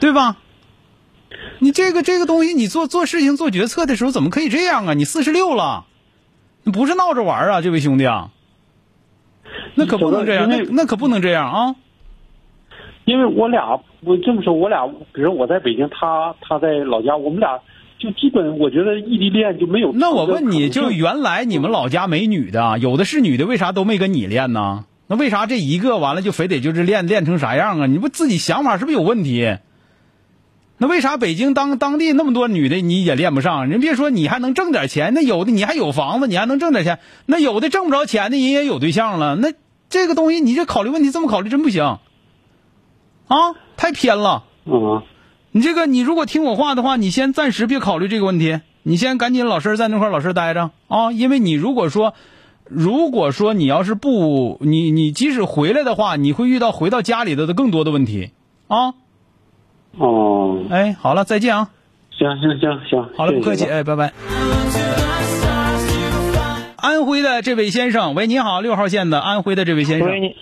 [0.00, 0.38] 对吧？
[1.58, 4.94] 你这个这个东西，你做做事情做决策的时候怎么可以这样啊？
[4.94, 5.84] 你四十六了，
[6.64, 8.30] 你不是闹着玩儿啊，这位兄弟啊，
[9.74, 11.76] 那可不能这样，那那可不能这样啊！
[13.04, 17.58] 因为我俩我这么说，我俩比如我在北京，他他在老家，我们俩
[17.98, 19.92] 就基本我觉得异地恋就没有。
[19.92, 24.84] 那我问你，就原来你们老家没女的，有的是女的，为啥都没跟你练呢？
[25.08, 27.86] 那为啥这一个完了就非得就是练练成啥样啊？
[27.86, 29.58] 你不自己想法是不是有问题？
[30.82, 33.68] 那为啥北京当当地那么多女的你也练不上？
[33.68, 39.36] 人别说你还能挣点钱，那有的你还有房子，你还能挣点钱，那有的挣不着钱的人也有对象了。
[39.36, 39.52] 那
[39.90, 41.98] 这个东西你这考虑问题这么考虑真不行，
[43.28, 43.36] 啊，
[43.76, 44.44] 太偏了。
[44.64, 45.02] 嗯，
[45.52, 52.14] 你这个你如果听我话的话，你先暂时别考虑这个问题，你先赶紧老实在那块老实待着啊，因为你如果说。
[52.72, 58.30] 如果说你要是不你你即使回来的话，你会遇到回到家里头的更多的问题
[58.68, 58.94] 啊。
[59.98, 61.68] 哦，哎，好了，再见啊。
[62.10, 64.12] 行行行行，好了，不客气，哎，拜拜。
[66.76, 70.36] 安徽的这位先生，喂，你好，六号线的安徽的这位先喂，生，你，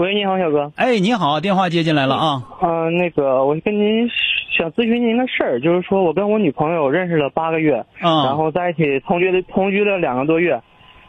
[0.00, 0.72] 喂，你好，小哥。
[0.76, 2.42] 哎，你好，电话接进来了啊。
[2.62, 4.08] 嗯、那个，我跟您
[4.56, 10.60] 想咨询您个事儿，就是说我跟我女朋友认识了八个月，嗯然后在一起同居了同居了两个多月，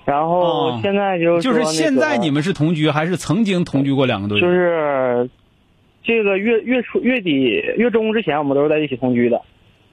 [0.04, 4.42] 然后哦现在就是就是现在你们是同居，还是曾经同居过两个多月？
[4.42, 5.30] 就是
[6.06, 7.32] 这个月月初月底
[7.78, 9.42] 月中之前，我们都是在一起同居的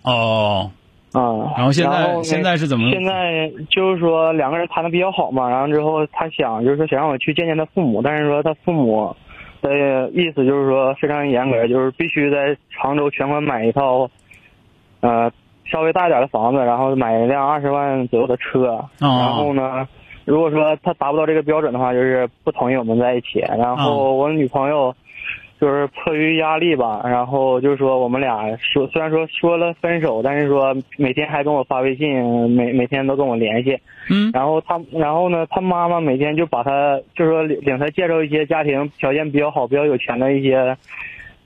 [0.02, 0.70] 哦，
[1.12, 1.52] 啊。
[1.56, 9.16] 然后现在那现在是怎么现在就是说两个人谈的比较好嘛，然后之后他想就是说想让我去见见他父母，但是说他父母
[9.62, 14.10] 的意思就是说非常严格，就是必须在常州全款买一套，
[15.00, 15.32] 呃
[15.64, 19.88] 稍微大一点的房子，然后买一辆二十万左右的车，然后呢。
[20.24, 23.40] 如果说他达不到这个标准的话，就是不同意我们在一起。
[23.40, 24.94] 然后我女朋友
[25.62, 33.78] 就是迫于压力吧，然后就是说我们俩说虽然说说了分手，但是说每天还跟我发微信，每每天都跟我联系。
[34.10, 34.32] 嗯。
[34.34, 40.76] 然后他，然后呢，他妈妈每天就把他，就说领领他介绍一些家庭条件比较好、比较有钱的一些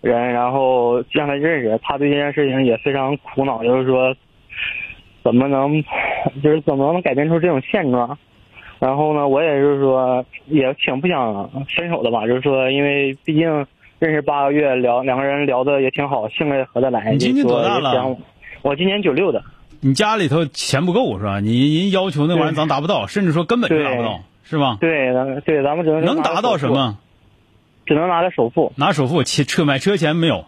[0.01, 1.79] 人，然后让他认识。
[1.83, 4.17] 他对这件事情也非常苦恼，就是说
[5.23, 5.85] 怎么能，
[6.43, 8.17] 就是怎么能改变出这种现状。
[8.79, 13.67] 然后呢，我也是说，也挺不想分手的吧，就是说，因为毕竟
[13.99, 17.13] 认识八个月，聊两个人聊的也挺好，性格也合得来。
[17.13, 18.17] 你今年多大了
[18.63, 19.43] 我今年九六的。
[19.81, 21.41] 你家里头钱不够是吧？
[21.41, 24.79] 你人要求那玩意儿咱达不到，甚至说根本就达不到，是吧？
[24.81, 26.69] 对，咱对，咱们只能能达到什？
[26.69, 26.99] 么？
[27.87, 28.73] 只能拿个首付。
[28.77, 30.45] 拿首付，车车买车钱没有？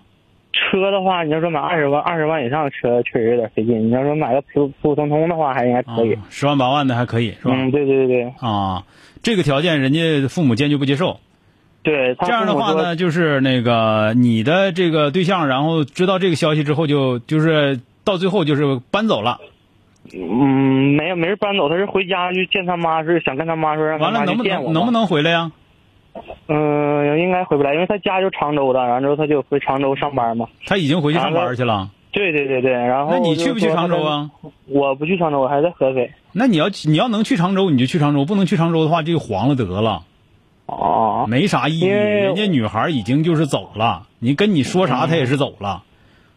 [0.53, 3.87] 车的话，你要说买二十万、二十万以上的车，确实有点费劲。
[3.87, 6.15] 你要说买个普普普通通的话，还应该可以。
[6.15, 7.53] 啊十万八万的还可以是吧？
[7.55, 8.85] 嗯，对对对对啊，
[9.23, 11.21] 这个条件人家父母坚决不接受。
[11.89, 12.15] 对。
[12.21, 19.39] 这样的话呢，就是那个你的这个对象，然后知道这个消息之后就，就是到最后就是搬走了。
[20.13, 24.45] 嗯，没有没人搬走，他是回家去见他妈，是想跟他妈说让他完了，能不。
[24.45, 25.51] 能能不能回来呀？
[26.49, 30.47] 嗯，应该回不来，因为他家就常州的，然后之后他就回常州上班嘛。
[30.67, 31.89] 他已经回去上班去了。
[32.11, 34.31] 对对对对，然后那你去不去常州啊？
[34.67, 36.11] 我不去常州，我还在合肥。
[36.33, 40.03] 那你要你要能去常州，你就去常州；不能去常州的话，这就黄了得了。
[40.69, 41.87] 哦，没啥意义。
[41.87, 45.83] 人家女孩已经就是走了，你跟你说啥，她也是走了，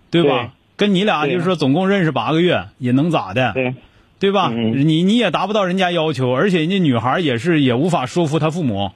[0.10, 0.54] 对吧？
[0.78, 3.52] 跟你俩就是说总共认识八个月，也能咋的？
[3.54, 3.76] 对
[4.20, 4.50] 对吧？
[4.54, 8.92] 嗯你你也达不到人家要求，而且人家女孩也是也无法说服她父母，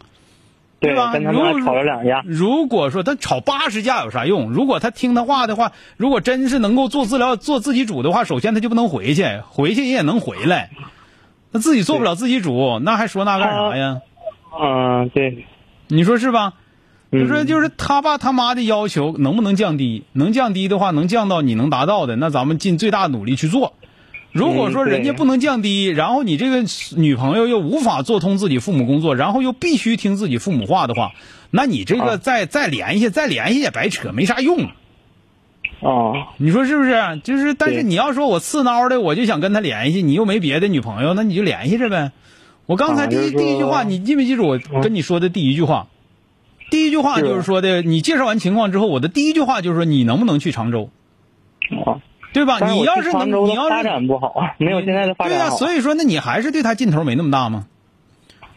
[0.79, 1.11] 对吧？
[1.11, 2.23] 跟他妈如吵了两架。
[2.25, 4.51] 如果说他吵八十架有啥用？
[4.53, 10.69] 如果他听他话的话，如果真是能够做治疗、做自己主的话，首先他就不能回去，回去人也能回来。
[11.51, 14.01] 他自己做不了自己主，那还说那干啥呀？
[14.59, 15.45] 嗯，对，
[15.87, 16.53] 你说是吧？
[17.11, 20.03] 就嗯说就是他爸他妈的要求能不能降低？
[20.11, 23.73] 能降低的话，能降到你能达到的，那咱们尽最大努力去做。
[24.31, 26.65] 如果说人家不能降低，然后你这个
[26.97, 31.13] 女朋友又无法做通自己父母工作，然后又必须听自己父母话的话，
[31.51, 34.67] 那你这个啊再再联系再联系也白扯，没啥用。
[35.79, 37.21] 哦，你说是不是？
[37.23, 42.11] 就是，但是你要说我刺挠的，我就想跟他联系，你又没别的女朋友，那你就联系着呗。
[42.65, 45.87] 我刚才第一、第一句话，你记没记住我跟你说的第一句话？
[46.71, 50.89] 第一句话就是说的，你介绍完情况之后，我的第一句话就是说你能不能去常州，
[51.85, 52.01] 啊，
[52.33, 52.57] 对吧？
[52.71, 55.57] 你要是能，你要是的发展不好啊，没有现在的发对呀、展好。
[55.57, 57.67] 所以说那你还是对他劲头没那么大吗？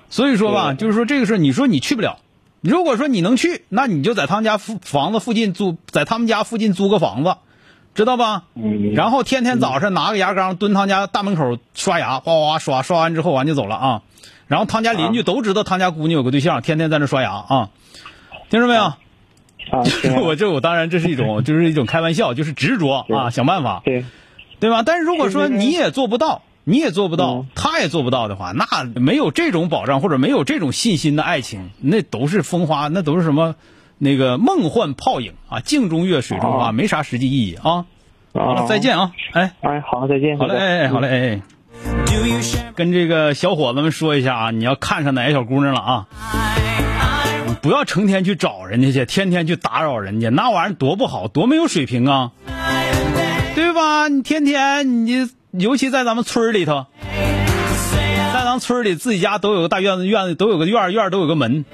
[0.08, 2.18] 所以说吧，就是说这个事儿你说你去不了，
[2.62, 7.36] 如果说你能去，那你就在他们家附房子附近租，在他们家附近租个房子，
[7.94, 8.44] 知道吧？
[8.54, 14.02] 嗯然后天天早上拿个牙缸蹲他家大门口刷牙，哗哗哗刷，刷完之后完就走了啊。
[14.46, 17.70] 然后他家邻居都知道他家姑娘有个对象，天天在那刷牙啊，
[18.50, 18.92] 听着没有？
[20.24, 24.04] 我这我当然这是一种 就是一种开玩笑，就是执着啊，想办法，对，
[24.60, 24.82] 对吧？
[24.82, 33.54] 但是如果说你也做不到，你也做不到嗯，他也做不到的话，那没有这种保障或者没有这种信心的爱情，那都是风花，那都是什么？
[33.98, 37.86] 那个梦幻泡影啊，镜中月，水中花，哦没啥实际意义啊。
[38.34, 39.12] 好了，再见啊！
[39.32, 40.38] 哎，哎，好，再见。
[40.38, 41.42] 好嘞，哎哎，好嘞，哎哎。
[42.74, 46.06] 跟这个小伙子们说一下啊，你要看上哪个小姑娘了啊？
[47.46, 52.32] 你不要成天去找人家去，天天去打扰人家，那玩意儿多不好，多没有水平啊，
[53.54, 54.08] 对吧？
[54.08, 56.86] 你天天你，尤其在咱们村里头，
[58.32, 61.64] 在咱村里自己家都有个大院子，院子都有个院儿，院儿都有个门。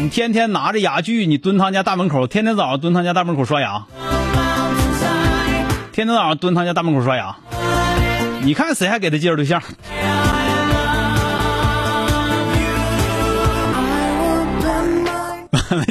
[0.00, 3.84] 你天天拿着牙具，你蹲他家大门口，天天早上蹲他家大门口刷牙，
[5.92, 7.36] 天天早上蹲他家大门口刷牙，
[8.42, 9.62] 你看谁还给他介绍对象？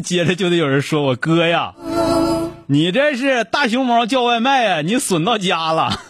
[0.03, 1.73] 接着就得有人说我哥呀，
[2.65, 6.01] 你这是大熊猫叫外卖呀，你损到家了。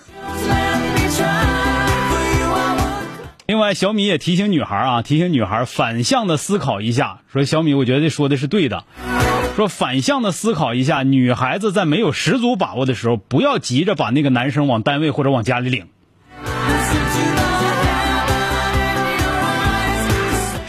[3.49, 7.21] 另外，小米也提醒女孩啊，提醒女孩反向的思考一下。
[7.33, 8.83] 说小米，我觉得说的是对的。
[9.55, 15.87] 说反向的思考一下，女孩子在没有十足把握的时候，不要急着把那个男生往单位或者往家里领。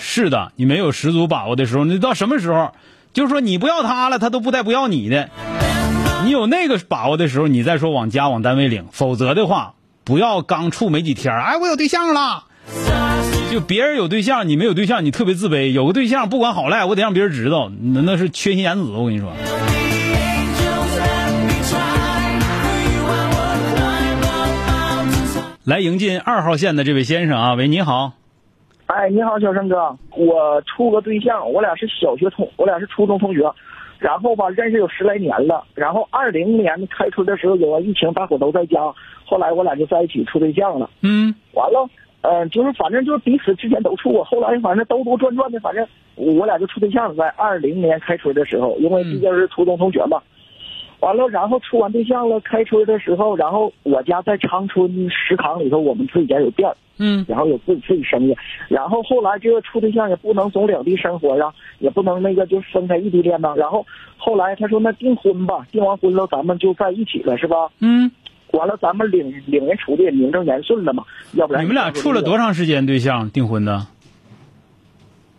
[0.00, 2.72] 是的，你没有十足把握的时候，你到什么时候？
[3.12, 5.28] 就是说你不要他了，他都不带不要你的。
[6.24, 8.86] 你有那个把握的时候，你再说往家往单位领。
[8.90, 12.44] 否则的话，不要刚处没几天，哎，我有对象了。
[13.50, 15.70] 就别人有对象，你没有对象，你特别自卑。
[15.70, 18.92] 有个对象，不管好赖，我得让别人知道，那那是缺心眼子。
[18.92, 19.32] 我跟你说。
[25.64, 28.12] 来迎进二号线的这位先生啊，喂，你好。
[28.86, 33.42] 哎，你好，小生哥，我处个对象，我俩是小学同，我俩是初中同学，
[34.00, 38.80] 然后吧认识有十来年了，然后二零年开春的时候有个疫情，大伙都在家，
[39.24, 40.90] 后来我俩就在一起处对象了。
[41.02, 41.88] 嗯，完了，
[42.22, 50.20] 呃，就是反正就是彼此之前都处过，后来反正兜兜转转的，反正我俩就处对象了，在二零年开春的时候，因为毕竟是初中同学嘛。
[51.00, 58.36] 完了，然后处完对象了，开春的时候，然后我家在长春石康里头，我们自己家有店儿，嗯，然后有自己自己生意，
[58.68, 63.86] 然后后来这个处对象也不能总两地生活呀，也不能那个就分开异地恋呐，然后
[64.18, 67.70] 后来他说那订婚吧，订完婚了咱们就在一起了是吧？
[67.78, 68.10] 嗯，
[68.52, 73.86] 完了咱们领领人处的也名正言顺了嘛，要不然你们俩处了多长时间对象订婚的？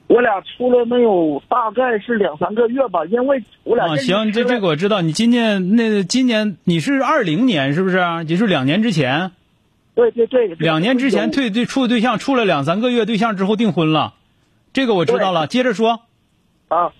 [0.07, 5.01] 我俩处了没有，大概是两三个月吧，因为我俩啊，行，这这个我知道。
[5.01, 7.97] 你今年那今年你是二零年是不是？
[8.19, 9.31] 也就是两年之前。
[9.95, 14.13] 对对对，两年之前退对处对象处了两三个月对象之后订婚了，
[14.73, 15.47] 这个我知道了。
[15.47, 16.01] 接着说。
[16.67, 16.91] 啊，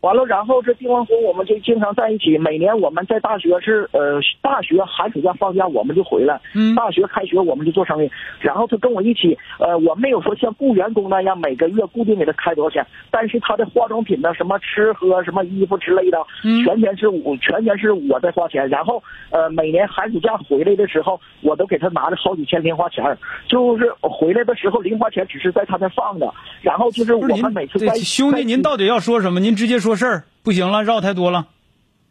[0.00, 2.38] 完了，然后这订完婚我们就经常在一起。
[2.38, 8.10] 每年我们在大学是呃，大学寒暑假放假我们就回来，嗯，大学开学我们就做生意。
[8.40, 18.66] 然后他跟我一起，呃，我没有说像雇员工那样每个月固定给他开多少钱，但是他的化妆品呢，什么吃喝、什么衣服之类的，嗯全钱是我全钱是我在花钱。
[18.68, 26.32] 然后呃，每年寒暑假回来的时候，我都给他拿着好几千零花钱儿，就是回来的时候零花钱只是在他那放着，
[26.62, 29.40] 然后就是我们每次在兄弟，您到底要说什么？
[29.40, 31.46] 您直接说事儿，不行了，绕太多了。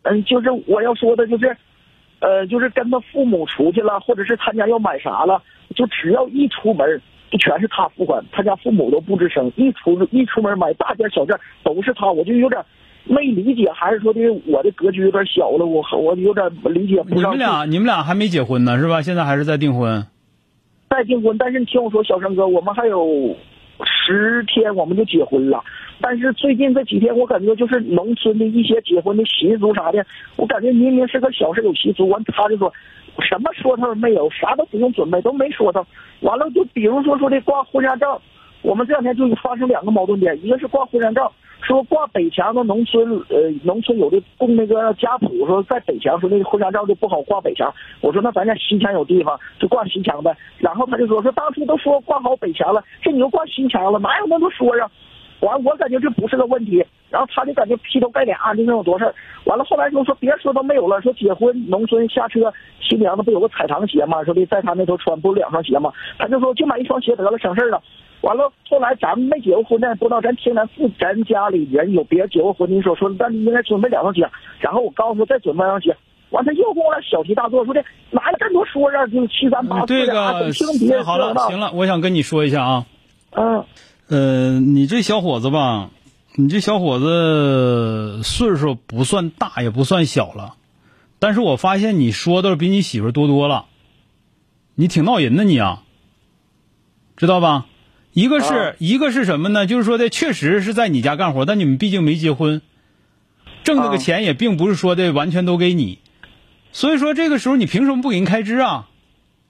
[0.04, 1.56] 嗯，就是我要说的，就是，
[2.20, 5.42] 呃，就是跟他父母出去了，或者是他家要买啥了，
[5.76, 9.52] 就只要一出门，就全是他付款，他家父母都不吱声。
[9.56, 12.64] 一出一出门买大件小件都是他，我就有点
[13.04, 17.34] 没理解，还是说的我的格局有点小了，我我有点理解不上。
[17.34, 19.02] 你们俩你们俩还没结婚呢是吧？
[19.02, 20.06] 现在还是在订婚。
[20.90, 23.36] 在订婚，但是你听我说，小生哥，我们还有
[23.86, 25.64] 十天我们就结婚了。
[26.02, 30.06] 但是最近这几天，我感觉就是农村的一些结婚的习俗啥的，
[30.38, 32.72] 我感觉明明是个小事有习俗，完他就说
[33.20, 35.86] 什么说头没有，啥都不用准备，都没说头。
[36.22, 38.22] 完了就比如说说的挂婚纱照，
[38.62, 41.30] 我们这两天就发生两个矛盾点，一个是挂婚纱照，
[41.62, 47.70] 说挂北墙的农村，呃，农村有的供那个家谱，说在北墙，说那个婚纱照就不好挂北墙。
[48.00, 50.34] 我说那咱家西墙有地方，就挂西墙呗。
[50.60, 54.90] 然后他就说说当初都说挂好北墙了，这你又挂西墙了，哪有那么说呀？
[55.42, 59.14] 完，我感觉这不是个问题，然后他就感觉劈头盖脸啊就那种多事儿。
[59.46, 67.82] 完了，后来就说别说都没有了，说结婚农村下车，新娘子不有个彩堂鞋嘛，说的在他那头穿不是两双鞋嘛，他就说就买一双鞋得了，省事儿了。
[68.22, 74.30] 完了，后来咱们没结过婚呢，不知道咱听咱父咱家里人有别人结过婚的说说，那你应该准备两双鞋。
[74.60, 75.96] 然后我告诉他再准备两双鞋，
[76.32, 77.82] 完他又跟我俩小题大做，说的
[78.12, 82.86] 哪有这么多说啊，就七三八四这的，还个总听别人好了，行了，我想跟你说一下啊。
[83.32, 83.64] 嗯。
[84.10, 85.92] 呃，你这小伙子吧，
[86.34, 90.56] 你这小伙子岁数不算大，也不算小了，
[91.20, 93.68] 但是我发现你说的比你媳妇多多了，
[94.74, 95.84] 你挺闹人的你啊，
[97.18, 97.68] 知道吧？
[98.12, 99.68] 一个是、一个是什么呢？
[99.68, 102.64] 就是说的，确实是在你家干活，但你们毕竟没结婚。
[103.64, 106.00] 挣那个钱也并不是说的完全都给你，
[106.72, 108.89] 所以说这个时候你凭什么不给人开支啊？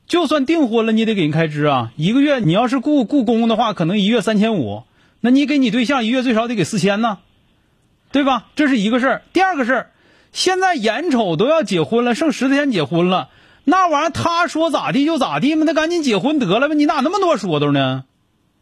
[0.10, 1.92] 就算订婚了，你得给人开支啊！
[1.96, 4.82] 一个月你要是雇雇工的话，可能一月三千五，
[5.22, 7.20] 那你给你对象一月最少得给四千呢，
[8.12, 8.48] 对吧？
[8.56, 9.22] 这是一个事儿。
[9.34, 9.92] 第二个事儿，
[10.34, 13.30] 现在眼瞅都要结婚了，剩十天结婚了，
[13.66, 16.74] 那玩意儿他说咋地就咋地嘛，那赶紧结婚得了吧！
[16.74, 18.06] 你哪那么多说头呢？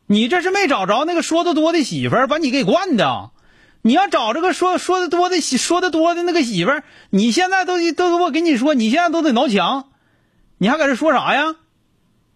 [0.06, 3.30] 你这是没找着那个说的多的媳妇儿，把你给惯的。
[3.84, 9.86] 你要找这个说说的多的媳说的多的那个媳妇儿，你现在都都我跟你说，你现在都得挠墙，
[10.58, 11.56] 你还搁这说啥呀？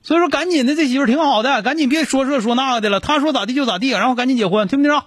[0.03, 2.99] 所以说赶紧的，这媳妇儿挺好的，赶紧别说这说那个的了。
[2.99, 5.05] 他说咋地就咋地，然后赶紧结婚，听没听着？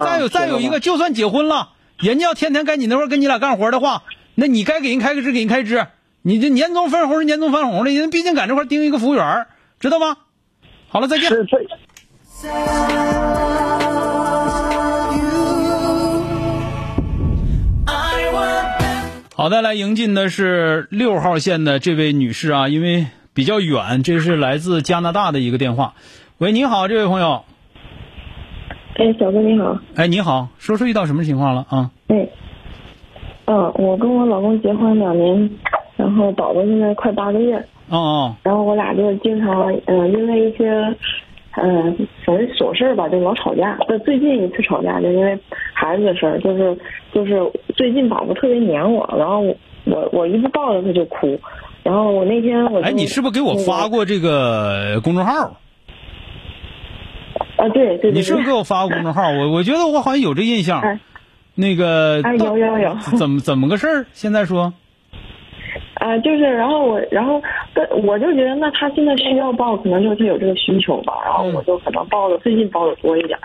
[0.00, 4.04] 再有再有一个，就算结婚了，人家要天天该你那块儿跟你俩干活的话，
[4.34, 5.88] 那你该给人开个支给人开支，
[6.22, 9.46] 你这年终分红是年终分红的，人毕竟在这块盯一个服务员，
[9.78, 10.16] 知道吗？
[10.88, 11.30] 好了，再见。
[19.38, 25.94] 好的，来迎进的是六号线的这位女士啊，因为比较远，这是来自加拿大的一个电话。
[26.38, 27.44] 喂，你好，这位朋友。
[28.96, 29.78] 哎，小哥你好。
[29.94, 31.92] 哎，你好，说说遇到什么情况了啊？
[32.08, 32.26] 哎，
[33.44, 35.48] 嗯，我跟我老公结婚两年，
[35.96, 37.58] 然后宝宝现在快八个月，
[37.90, 40.68] 哦哦，然后我俩就经常嗯、呃因为一些
[41.52, 43.78] 嗯、呃反正琐事儿吧，就老吵架。
[43.86, 45.38] 这最近一次吵架就因为
[45.74, 46.76] 孩子的事儿，就是
[47.12, 47.40] 就是
[47.78, 49.40] 最近宝宝特别黏我，然后
[49.84, 51.38] 我我一不抱着他就哭，
[51.84, 55.56] 然后我那天我哎，你是不是给我发过这个公众号？
[57.56, 57.68] 啊？
[57.72, 59.30] 对对对，你是不是给我发过公众号？
[59.30, 60.80] 我我觉得我好像有这印象。
[60.80, 60.98] 哎
[61.60, 64.06] 那个哎有有有怎么怎么个事儿？
[64.12, 64.72] 现在说
[65.98, 67.42] 啊、就是，然后我，然后
[67.74, 71.14] 跟我就觉得，那他现在需要抱，可能就是他有这个需求吧。
[71.24, 73.38] 然后我就可能抱的最近抱的多一点，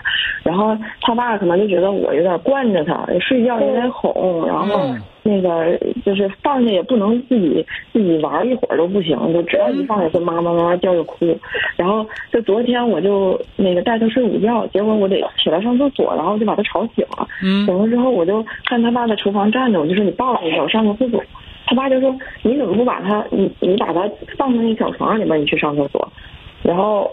[0.44, 4.94] 然后他爸可能就觉得我有点惯着他，睡觉也得哄，然后
[5.24, 11.36] 那个就是放下也不能自己自己玩一会儿都不行，就只要一放下就妈妈妈妈叫就哭。
[11.76, 17.26] 然后就昨天我就那个带他睡午觉，结果我得起来上厕所，然后就把他吵醒了。
[17.42, 21.20] 嗯醒了之后我就看他爸在厨房站着，我就说你抱他一下，我上个厕所。
[21.74, 24.08] 他爸就说：“你怎么不把他，你你把他
[24.38, 26.08] 放到那小床里边，你去上厕所。”
[26.62, 27.10] 然后，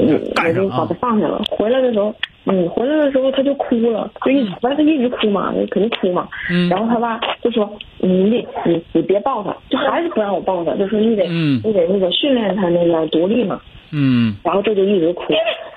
[0.00, 1.42] 嗯，我就把他放下了。
[1.50, 2.14] 回来的时候，
[2.46, 6.26] 嗯，回来的时候他就哭了，就一反正他一直哭嘛，肯定哭嘛。
[6.50, 13.60] 嗯然后他爸就说：“你得你你别抱他，就还是不让我抱他，就说你得、嗯你得那个训练他那个独立嘛。”
[13.96, 15.22] 嗯然后这就一直哭，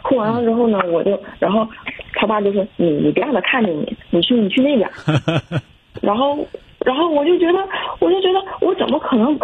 [0.01, 1.67] 哭完了之后呢，我就，然后
[2.13, 4.89] 他爸就说你你别让他看见你，你去你去那边。
[6.01, 6.37] 然后，
[6.87, 7.59] 然后我就觉得，
[7.99, 9.37] 我就觉得我怎么可能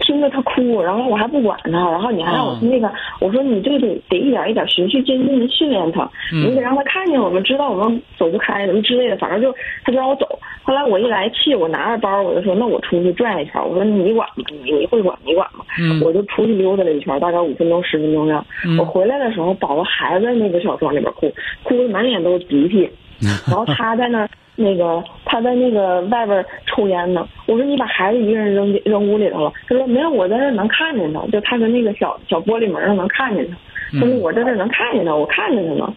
[0.00, 2.90] 听着他哭，然后我还不管他，然后你还让我去那个，
[3.20, 10.26] 我说你这个得得一点一点循序渐进的训练他，嗯你得让他看见我们，知道我们走不开什么之类的，反正就他就让我走。
[10.62, 15.66] 后来我一来气，我拿着包，我就说那我出去转一圈，我说你管吧，你你会管你管吧。
[15.78, 18.44] 嗯我就出去溜达了一圈，大概五分钟十分钟这样。
[18.64, 21.30] 嗯我回来的时候，宝宝还在那个小床里边哭，
[21.62, 22.90] 哭的满脸都是鼻涕，
[23.46, 27.26] 然后他在那儿那个他在那个外边抽烟呢。
[27.46, 33.56] 我说你把孩子一个人扔扔屋里头了，他说没有，我在这能看见他，就他跟那个小小玻璃门上能看见他。
[34.00, 35.94] 他说我在这能看见他，我看见他呢。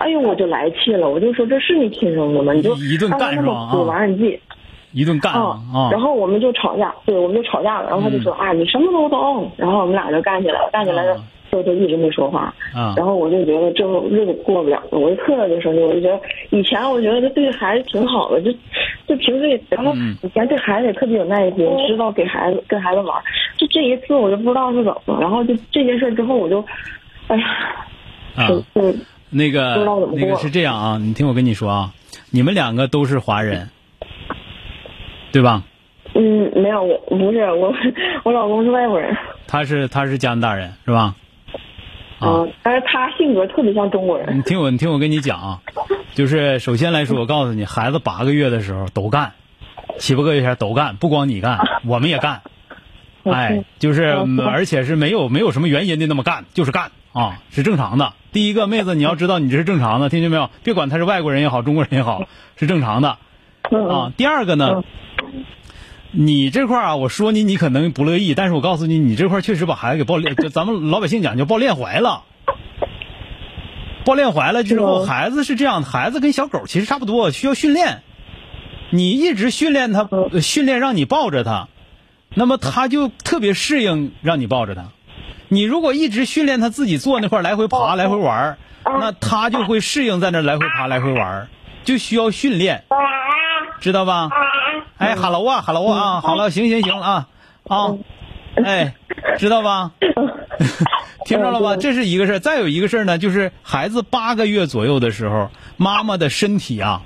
[0.00, 2.52] 哎呦，我就来气了，我就说这是你亲生的吗？
[2.52, 4.40] 你就一顿干是吧啊完了你自己
[4.92, 5.90] 一顿干啊啊！
[5.90, 7.88] 然后我们就吵架，对，我们就吵架了。
[7.88, 9.50] 然后他就说、啊，你什么都懂。
[9.56, 11.16] 然后我们俩就干起来了，干起来了，
[11.62, 12.52] 就就一直没说话。
[12.74, 15.80] 啊然后我就觉得这日子过不了了，我就特别生气。
[15.80, 18.50] 我就觉得以前我觉得他对孩子挺好的，就
[19.06, 23.22] 就平时也，然后嗯以前对孩子也特别有耐心，知道给孩子跟孩子玩。
[23.56, 26.64] 就这一次我就不知道是怎么了，然后就这件事之后我就，
[27.28, 27.46] 哎呀，
[28.36, 28.94] 啊就就
[29.30, 31.92] 那个不知道怎么那个是这样啊，你听我跟你说啊，
[32.30, 33.68] 你们两个都是华人，
[35.32, 35.62] 对吧？
[36.16, 37.74] 嗯，没有，我不是我，
[38.22, 39.16] 我老公是外国人。
[39.48, 41.14] 他是他是加拿大人是吧？
[42.18, 44.38] 啊嗯，但是他性格特别像中国人。
[44.38, 45.60] 你听我，你听我跟你讲啊，
[46.14, 49.32] 就是首先来说，我告诉你，孩子八个月的时候都干，
[49.98, 52.42] 七八个月前都干，不光你干，我们也干。
[53.24, 58.12] 哎，就是，嗯而且是没有没有什么原因的那么干，就是干啊，是正常的。
[58.32, 60.50] 第一个妹子，你要知道你这是正常的，听见没有？
[60.62, 63.16] 别管他是外国人也好，中国人也好，是正常的
[63.70, 64.12] 嗯啊。
[64.16, 64.82] 第二个呢，
[66.16, 72.22] 你这块儿啊，我说你你可能不乐意，但是我告诉你，你这块儿确实把孩子给抱练， 就咱们老百姓讲叫抱练怀了。
[74.04, 78.02] 抱练怀了之后，孩子是这样，孩子跟小狗其实差不多，需要训练。
[78.90, 81.68] 你一直训练他，呃训练让你抱着他，
[82.34, 84.90] 那么他就特别适应让你抱着他。
[85.48, 91.48] 你如果一直训练他自己坐那块儿来回爬、来回玩儿，那他就会适应在那儿来回爬、来回玩儿，
[91.84, 92.84] 就需要训练。
[93.80, 94.30] 知道吧？
[94.98, 97.28] 哎，哈喽啊，哈喽啊，好了，行行行了啊
[97.68, 97.94] 啊，
[98.64, 98.94] 哎，
[99.38, 99.92] 知道吧？
[101.26, 101.76] 听着了吧？
[101.76, 107.02] 这是一个事儿，再有一个事儿呢，就是孩子八个月左右的时候，妈妈的身体啊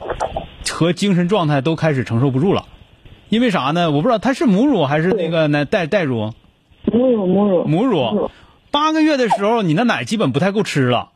[0.71, 2.67] 和精神状态都开始承受不住了，
[3.29, 3.91] 因为啥呢？
[3.91, 6.33] 我不知道他是母乳还是那个奶代代乳。
[6.85, 8.31] 母乳母乳母乳，
[8.71, 11.11] 八个月的时候，你的奶基本不太够吃了。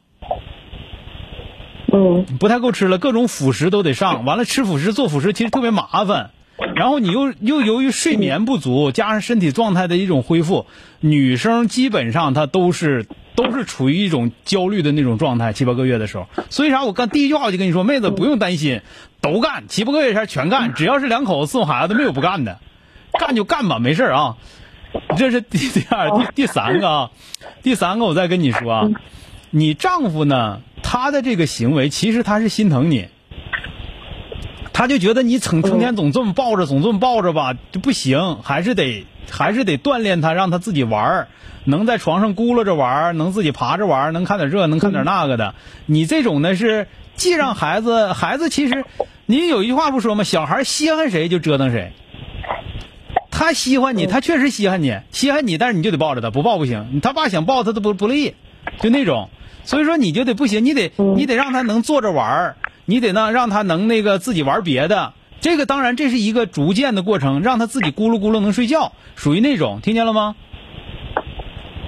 [1.92, 4.24] 嗯，不太够吃了，各种辅食都得上。
[4.24, 6.30] 完了，吃辅食做辅食其实特别麻烦。
[6.82, 10.66] 然后你又又由于睡眠不足，加上身体状态的一种恢复，
[10.98, 13.06] 女生基本上她都是
[13.36, 15.52] 都是处于一种焦虑的那种状态。
[15.52, 16.82] 七八个月的时候，所以啥？
[16.82, 18.80] 我刚第一句话我就跟你说，妹子不用担心，
[19.20, 22.58] 都干，七八个月前全干，只要是两口子伺候孩子，没有不干的，
[23.12, 24.36] 干就干吧，没事啊。
[25.16, 27.10] 这是第第二第第三个啊，
[27.62, 28.88] 第三个我再跟你说啊，
[29.50, 33.06] 你丈夫呢，他的这个行为其实他是心疼你，
[34.72, 41.28] 他就觉得你成成天总这么抱着，总这么抱着吧就不行，还是得还是得锻炼他，让他自己玩儿，
[41.64, 45.54] 能在床上咕噜着玩儿，能自己爬着玩儿，能看点这，能看点那个的。
[45.86, 48.84] 你这种呢是既让孩子，孩子其实
[49.26, 50.24] 你有一句话不说吗？
[50.24, 51.92] 小孩稀罕谁就折腾谁。
[53.30, 57.00] 他稀罕你，他确实稀罕你，稀罕你，但是你就得抱着他，不抱不行。
[57.02, 58.34] 他爸想抱他都不不乐意，
[58.80, 59.28] 就那种。
[59.64, 62.56] 所以说你就得不行，你得你得让他能坐着玩儿，
[62.92, 65.14] 你得呢让他能那个自己玩别的。
[65.40, 70.36] 这个当然这是一个逐渐的过程，让他自己咕噜咕噜能睡觉，属于那种，听见了吗？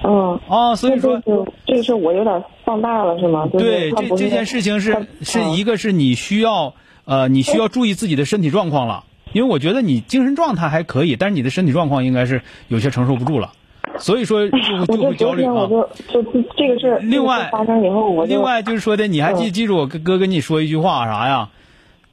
[0.03, 0.41] 嗯。
[0.49, 1.21] 啊，所以说
[1.67, 3.47] 这个事我有点放大了，是吗？
[3.53, 6.73] 就是对，这这件事情是是嗯一个是你需要
[7.05, 13.53] 呃你需要注意自己的身体状况了，因为我觉得你精神状态还可以，但是你的身体状况应该是有些承受不住了，
[14.01, 15.67] 所以说就我就就会焦虑啊。
[15.67, 21.49] 就就就这个事儿，另外发生以后，我另外就是说的，你还记嗯记住我哥哥跟你说一句话啥呀？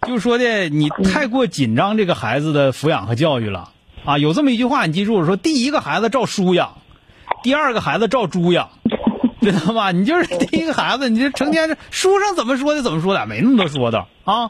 [0.08, 3.70] 就是说的你太过紧张这个孩子的抚养和教育了
[4.04, 4.18] 啊！
[4.18, 6.72] 有这么一句话，你记住，说第一个孩子照书养，
[7.44, 8.70] 第二个孩子照猪养，
[9.42, 9.92] 知道吧？
[9.92, 14.50] 你就是第一个孩子，你就成天书上怎么说的怎么说的，没那么多说的啊！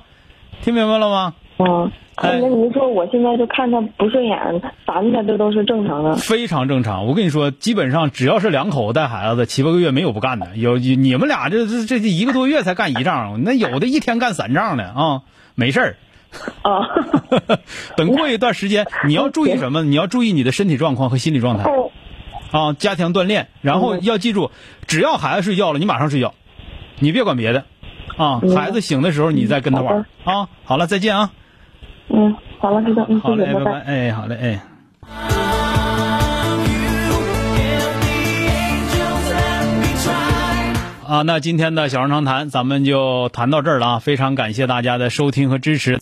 [0.64, 1.34] 听明白了吗？
[1.60, 4.38] 嗯，哎那您说我现在就看他不顺眼，
[4.86, 6.16] 烦他，这都是正常的。
[6.16, 7.08] 非常正常。
[7.08, 10.56] 我跟你说，基本上只要是两口子带孩子，七八个月没有不干的。
[10.56, 15.22] 有你们俩这这这这一个多月才干一仗，那有的一天干三仗的啊，
[15.56, 15.96] 没事儿。
[16.62, 16.88] 啊，
[17.98, 19.84] 等过一段时间，你要注意什么？
[19.84, 21.70] 你要注意你的身体状况和心理状态
[22.52, 23.48] 啊，加强锻炼。
[23.62, 24.52] 然后要记住，
[24.88, 26.34] 只要孩子睡觉了，你马上睡觉，
[27.00, 27.66] 你别管别的
[28.16, 28.42] 啊。
[28.56, 30.48] 孩子醒的时候，你再跟他玩啊。
[30.64, 31.32] 好了，再见啊。
[32.14, 33.54] 嗯，好了，知道，嗯，好嘞。
[33.54, 33.80] 拜拜。
[33.82, 34.62] 哎，好嘞，哎。
[41.08, 44.00] 啊，那今天的小人长谈咱们就谈到这儿了啊！
[44.00, 46.00] 非常感谢大家的收听和支持。